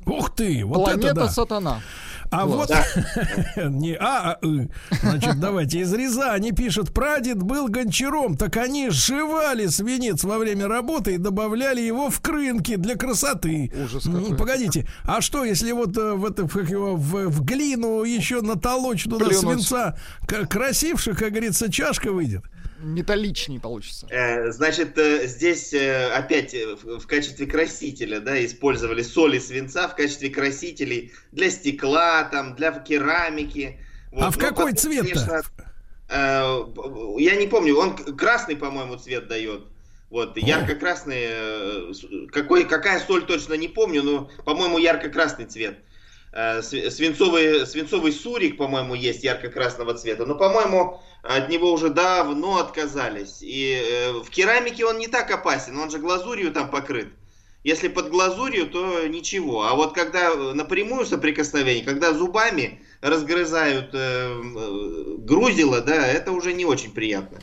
Ух 0.05 0.35
ты, 0.35 0.65
вот 0.65 0.85
Планета 0.85 1.07
это 1.09 1.15
да. 1.15 1.29
сатана. 1.29 1.83
А 2.33 2.47
вот, 2.47 2.71
вот 2.71 3.65
не 3.71 3.95
а, 3.95 4.33
а. 4.33 4.39
Значит, 5.03 5.39
давайте 5.39 5.81
из 5.81 5.93
Рязани 5.93 6.51
пишет, 6.51 6.93
прадед 6.93 7.43
был 7.43 7.69
гончаром, 7.69 8.37
так 8.39 8.57
они 8.57 8.89
сживали 8.89 9.67
свинец 9.67 10.25
во 10.25 10.39
время 10.39 10.67
работы 10.67 11.15
и 11.15 11.19
добавляли 11.19 11.83
его 11.83 12.09
в 12.09 12.21
крынки 12.21 12.77
для 12.77 12.97
красоты. 12.97 13.71
Ужас 13.85 14.05
какой. 14.05 14.37
Погодите, 14.37 14.89
а 15.05 15.21
что, 15.21 15.45
если 15.45 15.73
вот 15.73 15.97
э, 15.99 16.15
в, 16.15 16.25
это, 16.25 16.49
в, 16.49 16.55
в, 16.55 17.29
в 17.29 17.45
глину 17.45 18.03
еще 18.03 18.41
натолочь 18.41 19.05
туда 19.05 19.27
Плюнуть. 19.27 19.39
свинца, 19.39 19.99
красивших, 20.27 21.19
как 21.19 21.33
говорится, 21.33 21.71
чашка 21.71 22.13
выйдет? 22.13 22.43
Металличнее 22.83 23.61
получится. 23.61 24.07
Э, 24.11 24.51
значит, 24.51 24.99
э, 24.99 25.27
здесь 25.27 25.73
э, 25.73 26.09
опять 26.09 26.55
в 26.55 27.07
качестве 27.07 27.47
красителя, 27.47 28.21
да, 28.21 28.45
использовали 28.45 29.03
соли 29.03 29.39
свинца 29.39 29.89
в 29.89 29.97
качестве 29.97 30.31
красителей 30.31 31.13
для 31.31 31.51
стекла, 31.51 32.25
там, 32.25 32.55
для 32.55 32.73
керамики. 32.73 33.81
Вот. 34.11 34.25
А 34.25 34.31
в 34.31 34.39
какой 34.39 34.73
цвет-то? 34.75 35.43
Я 36.11 37.37
не 37.37 37.47
помню, 37.47 37.77
он 37.77 37.97
красный, 37.97 38.57
по-моему, 38.57 38.97
цвет 38.97 39.29
дает. 39.29 39.63
Вот, 40.11 40.37
ярко-красный, 40.37 41.95
какой, 42.31 42.65
какая 42.65 43.01
соль 43.01 43.25
точно 43.25 43.55
не 43.55 43.69
помню, 43.69 44.03
но, 44.03 44.31
по-моему, 44.45 44.77
ярко-красный 44.77 45.47
цвет. 45.47 45.79
Свинцовый, 46.33 47.67
свинцовый 47.67 48.11
сурик, 48.11 48.57
по-моему, 48.57 48.95
есть 48.95 49.23
ярко-красного 49.23 49.93
цвета. 49.95 50.25
Но, 50.25 50.35
по-моему, 50.35 51.01
от 51.23 51.49
него 51.49 51.73
уже 51.73 51.91
давно 51.91 52.59
отказались. 52.59 53.39
И 53.43 53.75
э, 53.75 54.13
в 54.13 54.31
керамике 54.31 54.87
он 54.87 54.99
не 54.99 55.09
так 55.09 55.31
опасен, 55.31 55.79
он 55.79 55.91
же 55.91 55.99
глазурью 55.99 56.53
там 56.53 56.71
покрыт. 56.71 57.09
Если 57.65 57.89
под 57.89 58.11
глазурью, 58.11 58.67
то 58.67 59.07
ничего. 59.07 59.65
А 59.65 59.75
вот 59.75 59.95
когда 59.95 60.35
напрямую 60.35 61.07
соприкосновение, 61.07 61.85
когда 61.85 62.13
зубами 62.13 62.83
разгрызают 63.03 63.91
э, 63.93 63.99
э 63.99 65.17
грузило, 65.19 65.81
да, 65.81 66.07
это 66.07 66.33
уже 66.33 66.55
не 66.55 66.65
очень 66.65 66.93
приятно. 66.93 67.39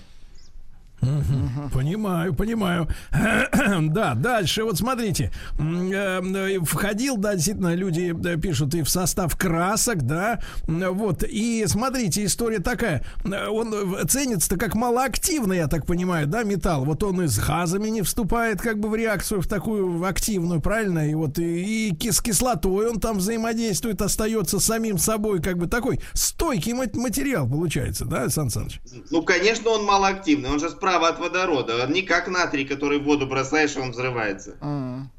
Понимаю, 1.73 2.33
понимаю. 2.33 2.87
да, 3.11 4.15
дальше, 4.15 4.63
вот 4.63 4.77
смотрите. 4.77 5.31
Э, 5.59 6.59
входил, 6.61 7.17
да, 7.17 7.35
действительно, 7.35 7.75
люди 7.75 8.13
пишут 8.37 8.75
и 8.75 8.81
в 8.81 8.89
состав 8.89 9.35
красок, 9.37 10.03
да. 10.03 10.39
Вот, 10.67 11.23
и 11.23 11.65
смотрите, 11.67 12.25
история 12.25 12.59
такая. 12.59 13.05
Он 13.23 14.07
ценится-то 14.07 14.57
как 14.57 14.75
малоактивный, 14.75 15.57
я 15.57 15.67
так 15.67 15.85
понимаю, 15.85 16.27
да, 16.27 16.43
металл. 16.43 16.85
Вот 16.85 17.03
он 17.03 17.21
и 17.21 17.27
с 17.27 17.37
газами 17.39 17.89
не 17.89 18.01
вступает 18.01 18.61
как 18.61 18.79
бы 18.79 18.89
в 18.89 18.95
реакцию 18.95 19.41
в 19.41 19.47
такую 19.47 20.03
активную, 20.05 20.61
правильно? 20.61 21.09
И 21.09 21.13
вот 21.13 21.39
и, 21.39 21.89
и 21.89 22.11
с 22.11 22.21
кислотой 22.21 22.89
он 22.89 22.99
там 22.99 23.17
взаимодействует, 23.17 24.01
остается 24.01 24.59
самим 24.59 24.97
собой, 24.97 25.41
как 25.41 25.57
бы 25.57 25.67
такой 25.67 25.99
стойкий 26.13 26.73
материал 26.73 27.47
получается, 27.49 28.05
да, 28.05 28.29
Сан 28.29 28.49
Саныч? 28.49 28.79
Ну, 29.09 29.23
конечно, 29.23 29.71
он 29.71 29.83
малоактивный, 29.85 30.49
он 30.49 30.59
же 30.59 30.69
справа 30.69 31.09
от 31.09 31.19
водорода, 31.19 31.38
он 31.47 31.91
не 31.93 32.01
как 32.01 32.27
натрий, 32.27 32.65
который 32.65 32.99
в 32.99 33.03
воду 33.03 33.27
бросаешь, 33.27 33.75
и 33.75 33.79
он 33.79 33.91
взрывается. 33.91 34.57
А-а-а. 34.61 35.03
Так, 35.03 35.18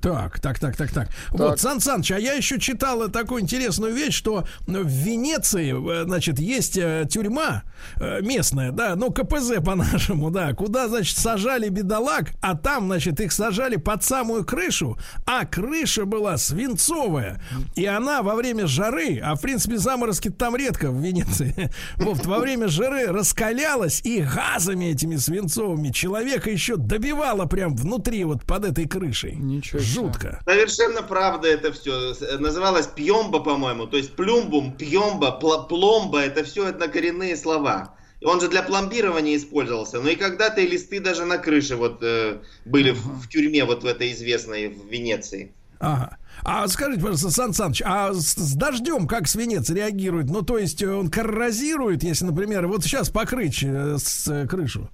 так, 0.00 0.40
так, 0.40 0.58
так, 0.58 0.76
так. 0.76 0.90
так. 0.92 1.08
Вот, 1.30 1.60
Сан 1.60 1.80
Саныч, 1.80 2.12
а 2.12 2.18
я 2.18 2.34
еще 2.34 2.58
читал 2.58 3.08
такую 3.08 3.42
интересную 3.42 3.94
вещь, 3.94 4.14
что 4.14 4.46
в 4.66 4.86
Венеции, 4.86 5.74
э, 5.74 6.04
значит, 6.04 6.38
есть 6.38 6.76
э, 6.76 7.06
тюрьма 7.08 7.62
э, 7.96 8.20
местная, 8.22 8.72
да, 8.72 8.96
ну, 8.96 9.10
КПЗ 9.10 9.54
по-нашему, 9.64 10.30
да, 10.30 10.52
куда, 10.52 10.88
значит, 10.88 11.16
сажали 11.18 11.68
бедолаг, 11.68 12.32
а 12.40 12.56
там, 12.56 12.86
значит, 12.86 13.20
их 13.20 13.32
сажали 13.32 13.76
под 13.76 14.04
самую 14.04 14.44
крышу, 14.44 14.98
а 15.26 15.44
крыша 15.44 16.04
была 16.04 16.36
свинцовая, 16.36 17.40
и 17.74 17.84
она 17.86 18.22
во 18.22 18.34
время 18.34 18.66
жары, 18.66 19.20
а, 19.22 19.34
в 19.34 19.40
принципе, 19.40 19.78
заморозки 19.78 20.28
там 20.30 20.56
редко 20.56 20.90
в 20.90 21.00
Венеции, 21.00 21.70
вот, 21.96 22.24
во 22.26 22.38
время 22.38 22.68
жары 22.68 23.06
раскалялась, 23.06 24.00
и 24.04 24.20
газами 24.20 24.86
этими 24.86 25.16
свинцовыми 25.16 25.90
человека 25.90 26.50
еще 26.50 26.76
добивала 26.76 27.46
прям 27.46 27.74
внутри, 27.76 28.24
вот 28.24 28.44
под 28.44 28.64
этой 28.64 28.86
крышей. 28.86 29.36
Ничего 29.36 29.80
Жутко. 29.86 30.40
Совершенно 30.44 31.02
правда 31.02 31.48
это 31.48 31.72
все. 31.72 32.14
Называлось 32.38 32.86
пьемба, 32.86 33.40
по-моему. 33.40 33.86
То 33.86 33.96
есть 33.96 34.14
плюмбум, 34.14 34.72
пьемба, 34.72 35.32
пломба, 35.32 36.20
это 36.20 36.44
все 36.44 36.68
однокоренные 36.68 37.36
слова. 37.36 37.94
Он 38.24 38.40
же 38.40 38.48
для 38.48 38.62
пломбирования 38.62 39.36
использовался. 39.36 40.00
Ну 40.00 40.08
и 40.08 40.16
когда-то 40.16 40.60
и 40.60 40.66
листы 40.66 41.00
даже 41.00 41.24
на 41.24 41.38
крыше 41.38 41.76
вот 41.76 42.02
э, 42.02 42.38
были 42.64 42.90
в, 42.90 43.22
в 43.22 43.28
тюрьме 43.28 43.64
вот 43.64 43.82
в 43.82 43.86
этой 43.86 44.12
известной 44.12 44.68
в 44.68 44.86
Венеции. 44.90 45.52
Ага. 45.78 46.16
А 46.42 46.66
скажите, 46.68 47.00
пожалуйста, 47.00 47.30
Сан 47.30 47.52
Саныч, 47.52 47.82
а 47.84 48.12
с, 48.12 48.34
с 48.34 48.54
дождем 48.54 49.06
как 49.06 49.28
свинец 49.28 49.68
реагирует? 49.68 50.30
Ну, 50.30 50.42
то 50.42 50.58
есть 50.58 50.82
он 50.82 51.10
коррозирует, 51.10 52.02
если, 52.02 52.24
например, 52.24 52.66
вот 52.66 52.84
сейчас 52.84 53.10
покрыть 53.10 53.62
э, 53.62 53.96
с, 53.98 54.28
э, 54.28 54.46
крышу? 54.46 54.90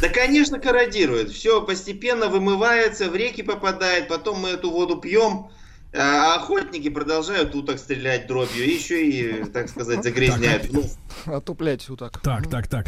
Да, 0.00 0.08
конечно, 0.08 0.58
корродирует. 0.58 1.30
Все 1.30 1.62
постепенно 1.62 2.28
вымывается, 2.28 3.08
в 3.08 3.16
реки 3.16 3.42
попадает, 3.42 4.08
потом 4.08 4.40
мы 4.40 4.50
эту 4.50 4.70
воду 4.70 4.96
пьем. 4.96 5.50
А 5.94 6.36
охотники 6.36 6.88
продолжают 6.88 7.54
уток 7.54 7.78
стрелять 7.78 8.26
дробью, 8.26 8.64
еще 8.64 9.06
и, 9.06 9.44
так 9.44 9.68
сказать, 9.68 10.02
загрязняют. 10.02 10.72
Ну, 10.72 10.84
Отуплять 11.26 11.88
уток. 11.88 12.18
Так, 12.22 12.48
так, 12.48 12.66
так. 12.66 12.86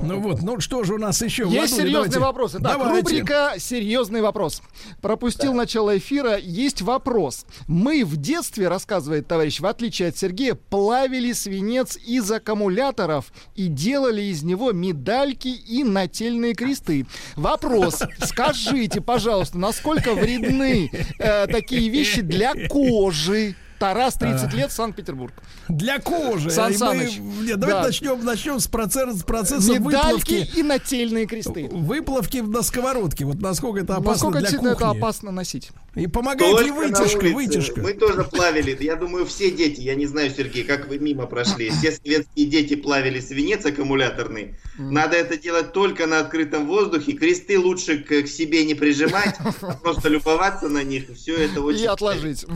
Ну 0.00 0.20
вот, 0.20 0.42
ну 0.42 0.60
что 0.60 0.84
же 0.84 0.94
у 0.94 0.98
нас 0.98 1.22
еще? 1.22 1.44
Есть 1.44 1.52
Владуля, 1.52 1.68
серьезные 1.68 1.92
давайте. 1.92 2.18
вопросы. 2.18 2.58
Так, 2.58 2.78
давайте. 2.78 2.96
рубрика 2.96 3.54
«Серьезный 3.58 4.20
вопрос». 4.20 4.62
Пропустил 5.00 5.52
да. 5.52 5.58
начало 5.58 5.96
эфира. 5.96 6.36
Есть 6.38 6.82
вопрос. 6.82 7.46
Мы 7.66 8.04
в 8.04 8.16
детстве, 8.16 8.68
рассказывает 8.68 9.26
товарищ, 9.26 9.60
в 9.60 9.66
отличие 9.66 10.08
от 10.08 10.16
Сергея, 10.16 10.54
плавили 10.54 11.32
свинец 11.32 11.96
из 11.96 12.30
аккумуляторов 12.30 13.32
и 13.54 13.66
делали 13.68 14.22
из 14.22 14.42
него 14.42 14.72
медальки 14.72 15.48
и 15.48 15.84
нательные 15.84 16.54
кресты. 16.54 17.06
Вопрос. 17.36 18.02
Скажите, 18.18 19.00
пожалуйста, 19.00 19.58
насколько 19.58 20.14
вредны 20.14 20.90
э, 21.18 21.46
такие 21.46 21.88
вещи 21.88 22.20
для 22.20 22.41
кожи? 22.68 23.54
Тарас, 23.82 24.14
30 24.14 24.54
лет, 24.54 24.70
Санкт-Петербург. 24.70 25.32
Для 25.68 25.98
кожи. 25.98 26.50
Сан 26.50 26.72
Саныч. 26.72 27.18
Мы, 27.18 27.46
нет, 27.46 27.58
давайте 27.58 27.80
да. 27.80 27.86
начнем, 27.86 28.24
начнем 28.24 28.60
с 28.60 28.68
процесса, 28.68 29.24
процесса 29.24 29.72
Медальки 29.72 30.34
выплавки. 30.34 30.56
и 30.56 30.62
нательные 30.62 31.26
кресты. 31.26 31.68
Выплавки 31.68 32.38
на 32.38 32.62
сковородке. 32.62 33.24
Вот 33.24 33.40
насколько 33.40 33.80
это 33.80 33.96
опасно 33.96 34.30
насколько 34.30 34.38
для 34.38 34.56
кухни. 34.56 34.72
это 34.72 34.90
опасно 34.90 35.32
носить. 35.32 35.72
И 35.96 36.06
помогает 36.06 36.52
Только 36.52 36.64
ли 36.64 36.70
вытяжка, 36.70 37.26
вытяжка? 37.26 37.80
Мы 37.80 37.94
тоже 37.94 38.22
плавили. 38.22 38.76
Я 38.80 38.94
думаю, 38.94 39.26
все 39.26 39.50
дети, 39.50 39.80
я 39.80 39.96
не 39.96 40.06
знаю, 40.06 40.30
Сергей, 40.30 40.62
как 40.62 40.88
вы 40.88 41.00
мимо 41.00 41.26
прошли, 41.26 41.70
все 41.70 41.90
советские 41.90 42.46
дети 42.46 42.76
плавили 42.76 43.18
свинец 43.18 43.66
аккумуляторный. 43.66 44.54
Надо 44.78 45.16
это 45.16 45.36
делать 45.36 45.72
только 45.72 46.06
на 46.06 46.20
открытом 46.20 46.68
воздухе. 46.68 47.12
Кресты 47.12 47.58
лучше 47.58 47.98
к, 47.98 48.22
к 48.22 48.28
себе 48.28 48.64
не 48.64 48.74
прижимать, 48.74 49.34
а 49.60 49.74
просто 49.74 50.08
любоваться 50.08 50.68
на 50.68 50.84
них. 50.84 51.12
Все 51.16 51.36
это 51.36 51.60
очень... 51.60 51.82
И 51.82 51.86
отложить 51.86 52.46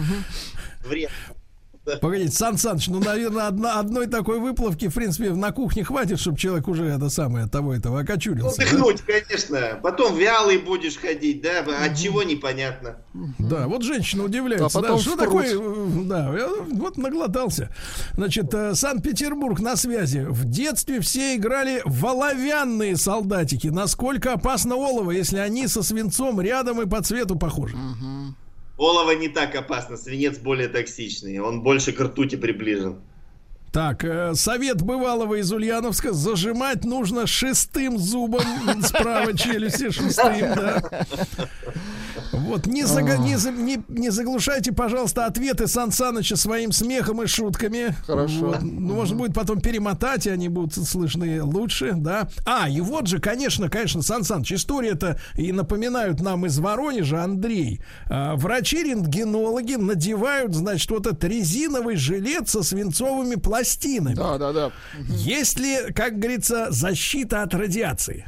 вред. 0.86 1.10
Погодите, 2.00 2.32
Сан 2.32 2.58
Саныч, 2.58 2.88
ну, 2.88 3.00
наверное, 3.00 3.46
одна, 3.46 3.78
одной 3.78 4.08
такой 4.08 4.40
выплавки, 4.40 4.88
в 4.88 4.94
принципе, 4.94 5.30
на 5.30 5.52
кухне 5.52 5.84
хватит, 5.84 6.18
чтобы 6.18 6.36
человек 6.36 6.66
уже 6.66 6.84
это 6.86 7.08
самое, 7.08 7.46
того 7.46 7.74
этого 7.74 8.00
окочурился. 8.00 8.62
Отдохнуть, 8.62 9.02
да? 9.06 9.12
конечно. 9.12 9.80
Потом 9.82 10.16
вялый 10.16 10.58
будешь 10.58 10.96
ходить, 10.96 11.42
да, 11.42 11.60
от 11.60 11.96
чего 11.96 12.22
непонятно. 12.24 12.96
Да, 13.38 13.68
вот 13.68 13.82
женщина 13.82 14.24
удивляется, 14.24 14.78
а 14.78 14.82
да, 14.82 14.98
что 14.98 15.16
такое, 15.16 15.54
э, 15.54 15.86
да, 16.04 16.36
я 16.36 16.48
вот 16.48 16.96
наглотался. 16.96 17.72
Значит, 18.14 18.52
э, 18.52 18.74
Санкт-Петербург 18.74 19.60
на 19.60 19.76
связи. 19.76 20.26
В 20.28 20.44
детстве 20.44 21.00
все 21.00 21.36
играли 21.36 21.82
в 21.84 22.04
оловянные 22.04 22.96
солдатики. 22.96 23.68
Насколько 23.68 24.32
опасно 24.32 24.74
олово, 24.74 25.12
если 25.12 25.38
они 25.38 25.68
со 25.68 25.82
свинцом 25.82 26.40
рядом 26.40 26.82
и 26.82 26.86
по 26.86 27.00
цвету 27.02 27.36
похожи? 27.36 27.76
Угу. 27.76 28.25
Олово 28.76 29.12
не 29.12 29.28
так 29.28 29.54
опасно, 29.54 29.96
свинец 29.96 30.38
более 30.38 30.68
токсичный, 30.68 31.38
он 31.38 31.62
больше 31.62 31.92
к 31.92 32.00
ртути 32.00 32.36
приближен. 32.36 33.00
Так, 33.72 34.04
э, 34.04 34.34
совет 34.34 34.80
бывалого 34.80 35.34
из 35.34 35.52
Ульяновска. 35.52 36.12
Зажимать 36.12 36.84
нужно 36.84 37.26
шестым 37.26 37.98
зубом 37.98 38.42
справа 38.82 39.36
челюсти, 39.38 39.90
шестым, 39.90 40.54
да. 40.54 40.82
Вот, 42.32 42.66
не, 42.66 42.84
зага, 42.84 43.16
не, 43.16 43.36
не, 43.62 43.82
не 43.88 44.10
заглушайте, 44.10 44.72
пожалуйста, 44.72 45.26
ответы 45.26 45.66
Сан 45.66 45.92
Саныча 45.92 46.36
своим 46.36 46.72
смехом 46.72 47.22
и 47.22 47.26
шутками. 47.26 47.94
Хорошо. 48.06 48.46
Вот. 48.46 48.62
Ну, 48.62 48.94
можно 48.94 49.16
будет 49.16 49.34
потом 49.34 49.60
перемотать, 49.60 50.26
и 50.26 50.30
они 50.30 50.48
будут 50.48 50.74
слышны 50.74 51.42
лучше, 51.42 51.92
да. 51.96 52.28
А, 52.44 52.68
и 52.68 52.80
вот 52.80 53.06
же, 53.06 53.18
конечно, 53.18 53.68
конечно, 53.68 54.02
Сан 54.02 54.24
Саныч, 54.24 54.52
история-то 54.52 55.18
и 55.34 55.52
напоминают 55.52 56.20
нам 56.20 56.46
из 56.46 56.58
Воронежа, 56.58 57.22
Андрей. 57.22 57.80
А, 58.08 58.36
Врачи-рентгенологи 58.36 59.74
надевают, 59.74 60.54
значит, 60.54 60.90
вот 60.90 61.06
этот 61.06 61.24
резиновый 61.24 61.96
жилет 61.96 62.48
со 62.48 62.62
свинцовыми 62.62 63.36
пластинами. 63.36 64.14
Да, 64.14 64.38
да, 64.38 64.52
да. 64.52 64.70
Есть 65.08 65.58
ли, 65.58 65.92
как 65.94 66.18
говорится, 66.18 66.68
защита 66.70 67.42
от 67.42 67.54
радиации? 67.54 68.26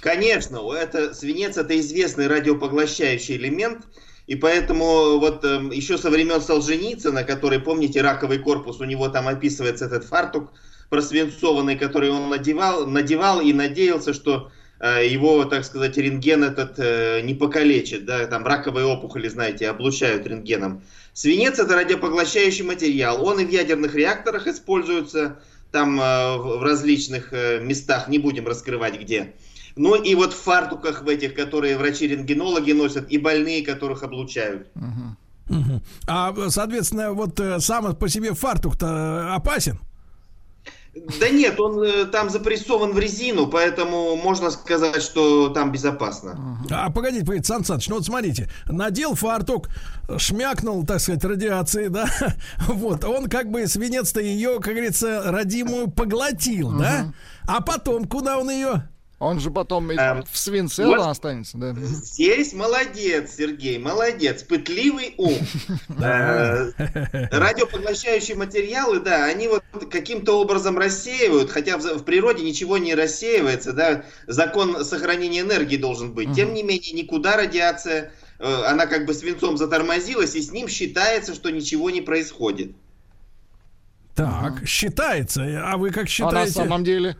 Конечно, 0.00 0.60
это 0.72 1.14
свинец 1.14 1.56
это 1.56 1.78
известный 1.80 2.26
радиопоглощающий 2.26 3.36
элемент, 3.36 3.86
и 4.26 4.36
поэтому 4.36 5.18
вот 5.18 5.44
э, 5.44 5.60
еще 5.72 5.98
со 5.98 6.10
времен 6.10 6.40
Солженицына, 6.40 7.24
который, 7.24 7.58
помните, 7.58 8.00
раковый 8.00 8.38
корпус, 8.38 8.80
у 8.80 8.84
него 8.84 9.08
там 9.08 9.28
описывается 9.28 9.86
этот 9.86 10.04
фартук 10.04 10.52
просвинцованный, 10.88 11.76
который 11.76 12.10
он 12.10 12.28
надевал, 12.28 12.86
надевал 12.86 13.40
и 13.40 13.52
надеялся, 13.52 14.12
что 14.12 14.50
э, 14.80 15.06
его, 15.06 15.44
так 15.44 15.64
сказать, 15.64 15.96
рентген 15.96 16.44
этот 16.44 16.78
э, 16.78 17.20
не 17.22 17.34
покалечит, 17.34 18.04
да, 18.04 18.26
там 18.26 18.44
раковые 18.44 18.86
опухоли, 18.86 19.28
знаете, 19.28 19.68
облучают 19.68 20.26
рентгеном. 20.26 20.82
Свинец 21.12 21.58
это 21.58 21.74
радиопоглощающий 21.74 22.64
материал. 22.64 23.24
Он 23.24 23.40
и 23.40 23.44
в 23.44 23.50
ядерных 23.50 23.94
реакторах 23.94 24.46
используется, 24.46 25.38
там 25.70 26.00
э, 26.00 26.36
в 26.36 26.62
различных 26.62 27.32
э, 27.32 27.60
местах, 27.60 28.08
не 28.08 28.18
будем 28.18 28.46
раскрывать 28.46 29.00
где. 29.00 29.34
Ну 29.80 29.94
и 29.94 30.14
вот 30.14 30.34
в 30.34 30.36
фартуках 30.36 31.02
в 31.02 31.08
этих, 31.08 31.34
которые 31.34 31.78
врачи-рентгенологи 31.78 32.72
носят, 32.72 33.10
и 33.10 33.16
больные, 33.16 33.64
которых 33.64 34.02
облучают. 34.02 34.66
А, 36.06 36.34
соответственно, 36.48 37.12
вот 37.12 37.40
э, 37.40 37.60
сам 37.60 37.96
по 37.96 38.08
себе 38.08 38.34
фартук-то 38.34 39.34
опасен? 39.34 39.80
Да 41.18 41.30
нет, 41.30 41.58
он 41.58 41.82
э, 41.82 42.04
там 42.04 42.28
запрессован 42.28 42.92
в 42.92 42.98
резину, 42.98 43.46
поэтому 43.46 44.16
можно 44.16 44.50
сказать, 44.50 45.02
что 45.02 45.48
там 45.48 45.72
безопасно. 45.72 46.58
А 46.70 46.90
погодите, 46.90 47.24
погодите, 47.24 47.48
Сан 47.48 47.64
Саныч, 47.64 47.88
ну 47.88 47.96
вот 47.96 48.04
смотрите, 48.04 48.50
надел 48.66 49.14
фартук, 49.14 49.70
шмякнул, 50.18 50.84
так 50.84 51.00
сказать, 51.00 51.24
радиации, 51.24 51.88
да, 51.88 52.06
вот, 52.68 53.04
он 53.04 53.30
как 53.30 53.50
бы 53.50 53.66
свинец-то 53.66 54.20
ее, 54.20 54.60
как 54.60 54.74
говорится, 54.74 55.22
родимую 55.32 55.90
поглотил, 55.90 56.70
да, 56.72 57.14
а 57.46 57.62
потом 57.62 58.04
куда 58.04 58.38
он 58.38 58.50
ее 58.50 58.90
Он 59.20 59.38
же 59.38 59.50
потом 59.50 59.90
эм, 59.90 60.24
в 60.24 60.38
свинце 60.38 60.86
вот 60.86 60.98
останется, 60.98 61.58
да. 61.58 61.74
Здесь 61.74 62.54
молодец, 62.54 63.34
Сергей, 63.36 63.78
молодец. 63.78 64.42
Пытливый 64.42 65.14
ум. 65.18 65.36
Э, 66.02 66.72
радиопоглощающие 67.30 68.36
материалы, 68.36 69.00
да, 69.00 69.24
они 69.24 69.48
вот 69.48 69.62
каким-то 69.90 70.40
образом 70.40 70.78
рассеивают, 70.78 71.50
хотя 71.50 71.76
в 71.76 72.02
природе 72.04 72.42
ничего 72.42 72.78
не 72.78 72.94
рассеивается, 72.94 73.72
да, 73.72 74.04
закон 74.26 74.82
сохранения 74.84 75.40
энергии 75.40 75.76
должен 75.76 76.12
быть. 76.12 76.34
Тем 76.34 76.54
не 76.54 76.62
менее, 76.62 76.92
никуда 76.92 77.36
радиация, 77.36 78.12
э, 78.38 78.62
она 78.66 78.86
как 78.86 79.04
бы 79.04 79.12
свинцом 79.12 79.58
затормозилась, 79.58 80.34
и 80.34 80.40
с 80.40 80.50
ним 80.50 80.68
считается, 80.68 81.34
что 81.34 81.50
ничего 81.50 81.90
не 81.90 82.00
происходит. 82.00 82.72
Так, 84.20 84.52
ага. 84.52 84.66
считается. 84.66 85.62
А 85.64 85.76
вы 85.78 85.90
как 85.90 86.08
считаете? 86.08 86.36
А 86.36 86.44
на 86.44 86.46
самом 86.46 86.84
деле? 86.84 87.16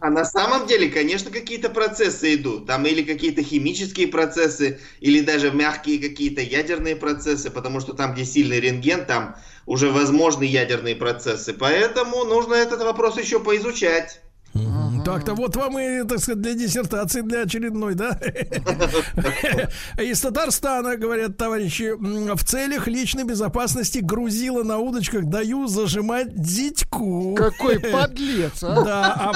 А 0.00 0.10
на 0.10 0.24
самом 0.24 0.66
деле, 0.66 0.90
конечно, 0.90 1.30
какие-то 1.30 1.70
процессы 1.70 2.34
идут. 2.34 2.66
Там 2.66 2.84
или 2.84 3.02
какие-то 3.02 3.42
химические 3.42 4.08
процессы, 4.08 4.80
или 5.00 5.20
даже 5.20 5.52
мягкие 5.52 6.00
какие-то 6.00 6.40
ядерные 6.40 6.96
процессы, 6.96 7.50
потому 7.50 7.80
что 7.80 7.92
там, 7.92 8.14
где 8.14 8.24
сильный 8.24 8.58
рентген, 8.58 9.06
там 9.06 9.36
уже 9.66 9.90
возможны 9.90 10.42
ядерные 10.42 10.96
процессы. 10.96 11.52
Поэтому 11.52 12.24
нужно 12.24 12.54
этот 12.54 12.82
вопрос 12.82 13.18
еще 13.18 13.38
поизучать. 13.38 14.20
Ага. 14.54 15.02
Так-то 15.04 15.34
вот 15.34 15.56
вам 15.56 15.78
и, 15.78 16.02
так 16.06 16.18
сказать, 16.18 16.40
для 16.42 16.54
диссертации, 16.54 17.22
для 17.22 17.42
очередной, 17.42 17.94
да? 17.94 18.18
Из 19.98 20.20
Татарстана, 20.20 20.96
говорят 20.96 21.36
товарищи, 21.36 21.94
в 21.98 22.44
целях 22.44 22.86
личной 22.86 23.24
безопасности 23.24 23.98
грузила 23.98 24.62
на 24.62 24.78
удочках 24.78 25.24
даю 25.24 25.68
зажимать 25.68 26.34
дитьку. 26.34 27.34
Какой 27.34 27.80
подлец, 27.92 28.62
а? 28.62 28.82
Да, 28.82 29.14
а, 29.14 29.32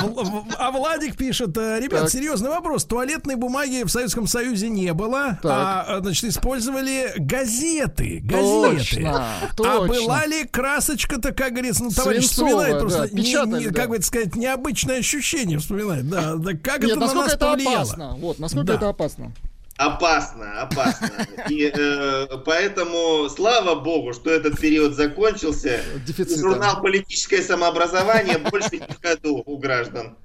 а 0.58 0.70
Владик 0.70 1.16
пишет, 1.16 1.56
«Э, 1.56 1.80
ребят, 1.80 2.02
так. 2.02 2.10
серьезный 2.10 2.50
вопрос. 2.50 2.84
Туалетной 2.84 3.36
бумаги 3.36 3.84
в 3.84 3.88
Советском 3.88 4.26
Союзе 4.26 4.68
не 4.68 4.92
было, 4.92 5.38
так. 5.42 5.86
а, 5.88 6.00
значит, 6.02 6.24
использовали 6.24 7.12
газеты. 7.16 8.20
Газеты. 8.22 8.76
Точно, 8.76 9.28
а 9.64 9.86
была 9.86 10.26
ли 10.26 10.44
красочка-то, 10.44 11.32
как 11.32 11.52
говорится, 11.52 11.84
ну, 11.84 11.90
товарищ 11.90 12.24
вспоминает 12.24 12.78
просто, 12.80 13.08
да, 13.10 13.18
не, 13.18 13.64
не, 13.64 13.72
как 13.72 13.88
бы 13.88 14.02
сказать, 14.02 14.36
необычная 14.36 15.02
ощущение 15.06 15.58
вспоминает. 15.58 16.08
Да, 16.08 16.34
да 16.34 16.52
как 16.54 16.82
Нет, 16.82 16.92
это 16.92 17.00
на 17.00 17.14
нас 17.14 17.32
это 17.34 17.46
повлияло? 17.46 17.82
Опасно. 17.82 18.14
Вот, 18.16 18.38
насколько 18.38 18.66
да. 18.66 18.74
это 18.74 18.88
опасно. 18.88 19.32
Опасно, 19.78 20.62
опасно. 20.62 21.10
И 21.50 21.70
э, 21.72 22.26
поэтому 22.46 23.28
слава 23.28 23.74
богу, 23.78 24.14
что 24.14 24.30
этот 24.30 24.58
период 24.58 24.94
закончился. 24.94 25.82
Дефицита. 26.06 26.40
Журнал 26.40 26.80
«Политическое 26.80 27.42
самообразование» 27.42 28.38
больше 28.38 28.70
не 28.72 28.78
в 28.78 29.02
ходу 29.02 29.42
у 29.44 29.58
граждан. 29.58 30.16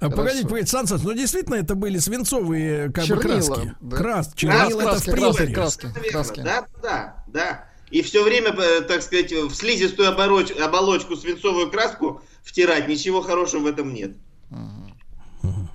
А, 0.00 0.08
погодите, 0.08 0.44
погодите, 0.44 0.70
Сан 0.70 0.86
Саныч, 0.86 1.04
ну 1.04 1.12
действительно 1.12 1.56
это 1.56 1.74
были 1.74 1.98
свинцовые 1.98 2.90
как 2.92 3.04
чернила, 3.04 3.26
бы 3.26 3.28
краски. 3.28 3.74
Да. 3.80 3.96
Крас, 3.96 4.32
чернила 4.34 4.80
краски, 4.80 5.10
это 5.10 5.16
в 5.16 5.20
краски, 5.20 5.52
краски, 5.52 6.10
краски. 6.10 6.40
Да, 6.40 6.66
да, 6.82 7.24
да. 7.26 7.64
И 7.90 8.02
все 8.02 8.24
время, 8.24 8.50
э, 8.50 8.80
так 8.80 9.02
сказать, 9.02 9.32
в 9.32 9.54
слизистую 9.54 10.08
оболочку, 10.08 10.60
оболочку 10.62 11.14
свинцовую 11.14 11.70
краску 11.70 12.22
втирать, 12.46 12.88
ничего 12.88 13.20
хорошего 13.20 13.62
в 13.62 13.66
этом 13.66 13.92
нет. 13.92 14.12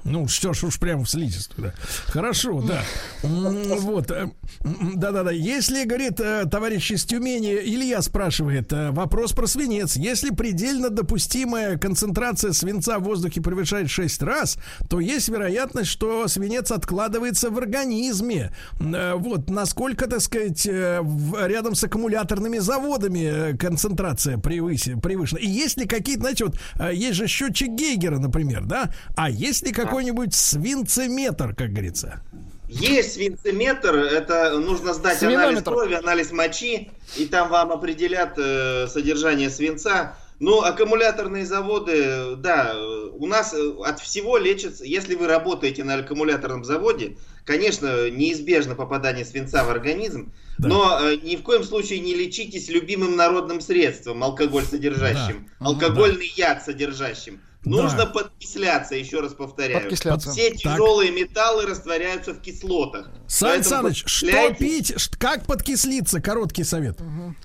Ну, 0.04 0.28
что 0.28 0.54
ж 0.54 0.64
уж 0.64 0.80
прямо 0.80 1.04
в 1.04 1.10
слизистую, 1.10 1.68
да. 1.68 1.74
Хорошо, 2.08 2.62
да. 2.62 2.84
Вот. 3.24 4.10
Э, 4.10 4.30
да-да-да. 4.62 5.32
Если, 5.32 5.84
говорит 5.84 6.20
э, 6.20 6.46
товарищ 6.50 6.92
из 6.92 7.06
Тюмени, 7.06 7.54
Илья 7.54 8.02
спрашивает, 8.02 8.74
э, 8.74 8.92
вопрос 8.92 9.34
про 9.34 9.46
свинец. 9.46 9.96
Если 9.96 10.32
предельно 10.32 10.90
допустимая 10.90 11.78
концентрация 11.78 12.52
свинца 12.54 12.98
в 12.98 13.04
воздухе 13.04 13.42
превышает 13.42 13.90
6 13.90 14.24
раз, 14.24 14.58
то 14.90 15.00
есть 15.00 15.30
вероятность, 15.30 15.90
что 15.90 16.28
свинец 16.28 16.72
откладывается 16.72 17.52
в 17.52 17.58
организме. 17.58 18.54
Вот. 18.80 19.50
Насколько, 19.50 20.08
так 20.08 20.22
сказать, 20.22 20.66
рядом 20.66 21.76
с 21.76 21.84
аккумуляторными 21.84 22.58
заводами 22.58 23.56
концентрация 23.58 24.38
превышена. 24.38 25.40
И 25.40 25.48
есть 25.48 25.78
ли 25.78 25.86
какие-то, 25.86 26.22
знаете, 26.22 26.46
вот 26.46 26.58
есть 26.92 27.16
же 27.16 27.28
счетчик 27.28 27.70
Гейгера, 27.70 28.18
например, 28.18 28.66
да? 28.66 28.92
А 29.16 29.30
есть 29.30 29.66
ли 29.66 29.72
какой 29.72 29.91
какой-нибудь 29.92 30.34
свинцеметр, 30.34 31.54
как 31.54 31.72
говорится? 31.72 32.22
Есть 32.70 33.16
свинцеметр, 33.16 33.94
это 33.94 34.58
нужно 34.58 34.94
сдать 34.94 35.18
Свинометр. 35.18 35.44
анализ 35.44 35.64
крови, 35.64 35.94
анализ 35.96 36.32
мочи, 36.32 36.92
и 37.18 37.26
там 37.26 37.50
вам 37.50 37.74
определят 37.74 38.36
э, 38.38 38.88
содержание 38.88 39.50
свинца. 39.50 40.16
Ну, 40.40 40.62
аккумуляторные 40.62 41.46
заводы, 41.46 42.38
да, 42.38 42.74
у 43.12 43.28
нас 43.28 43.54
э, 43.54 43.74
от 43.84 44.00
всего 44.00 44.38
лечится, 44.38 44.86
если 44.86 45.16
вы 45.16 45.28
работаете 45.28 45.84
на 45.84 45.96
аккумуляторном 45.96 46.64
заводе, 46.64 47.18
конечно, 47.44 48.10
неизбежно 48.10 48.76
попадание 48.76 49.26
свинца 49.26 49.66
в 49.66 49.70
организм, 49.70 50.32
да. 50.58 50.70
но 50.70 51.00
э, 51.02 51.18
ни 51.18 51.36
в 51.36 51.44
коем 51.44 51.66
случае 51.66 52.00
не 52.00 52.16
лечитесь 52.16 52.70
любимым 52.70 53.18
народным 53.18 53.60
средством, 53.60 54.24
алкоголь 54.24 54.64
содержащим, 54.64 55.50
да. 55.60 55.66
алкогольный 55.66 56.32
да. 56.38 56.48
яд 56.48 56.64
содержащим. 56.64 57.42
Нужно 57.64 58.06
да. 58.06 58.06
подкисляться, 58.08 58.96
еще 58.96 59.20
раз 59.20 59.34
повторяю. 59.34 59.82
Подкисляться. 59.82 60.32
Все 60.32 60.52
тяжелые 60.52 61.12
так. 61.12 61.20
металлы 61.20 61.66
растворяются 61.68 62.34
в 62.34 62.42
кислотах. 62.42 63.10
Сан 63.28 63.64
Саныч, 63.64 64.04
что 64.08 64.54
пить, 64.56 64.94
как 65.20 65.46
подкислиться? 65.46 66.22
Короткий 66.22 66.64
совет. 66.64 67.00
Угу. 67.00 67.36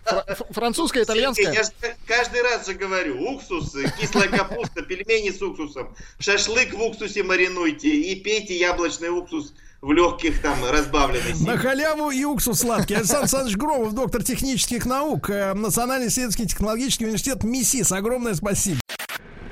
Французская, 0.50 1.02
итальянская? 1.02 1.52
Я 1.52 1.64
же 1.64 1.70
каждый 2.06 2.42
раз 2.42 2.66
же 2.66 2.74
говорю. 2.74 3.30
Уксус, 3.30 3.74
кислая 4.00 4.28
капуста, 4.28 4.82
пельмени 4.82 5.30
с 5.30 5.42
уксусом. 5.42 5.94
Шашлык 6.18 6.72
в 6.72 6.82
уксусе 6.82 7.22
маринуйте 7.22 7.88
и 7.88 8.16
пейте 8.16 8.58
яблочный 8.58 9.10
уксус 9.10 9.52
в 9.82 9.92
легких 9.92 10.40
там 10.40 10.56
разбавленный. 10.64 11.34
На 11.44 11.58
халяву 11.58 12.10
и 12.10 12.24
уксус 12.24 12.60
сладкий. 12.60 12.94
Александр 12.94 13.24
Александрович 13.24 13.56
Громов, 13.56 13.92
доктор 13.92 14.22
технических 14.22 14.86
наук, 14.86 15.28
э, 15.28 15.52
Национальный 15.52 16.08
исследовательский 16.08 16.48
технологический 16.48 17.04
университет 17.04 17.44
МИСИС. 17.44 17.92
Огромное 17.92 18.34
спасибо. 18.34 18.80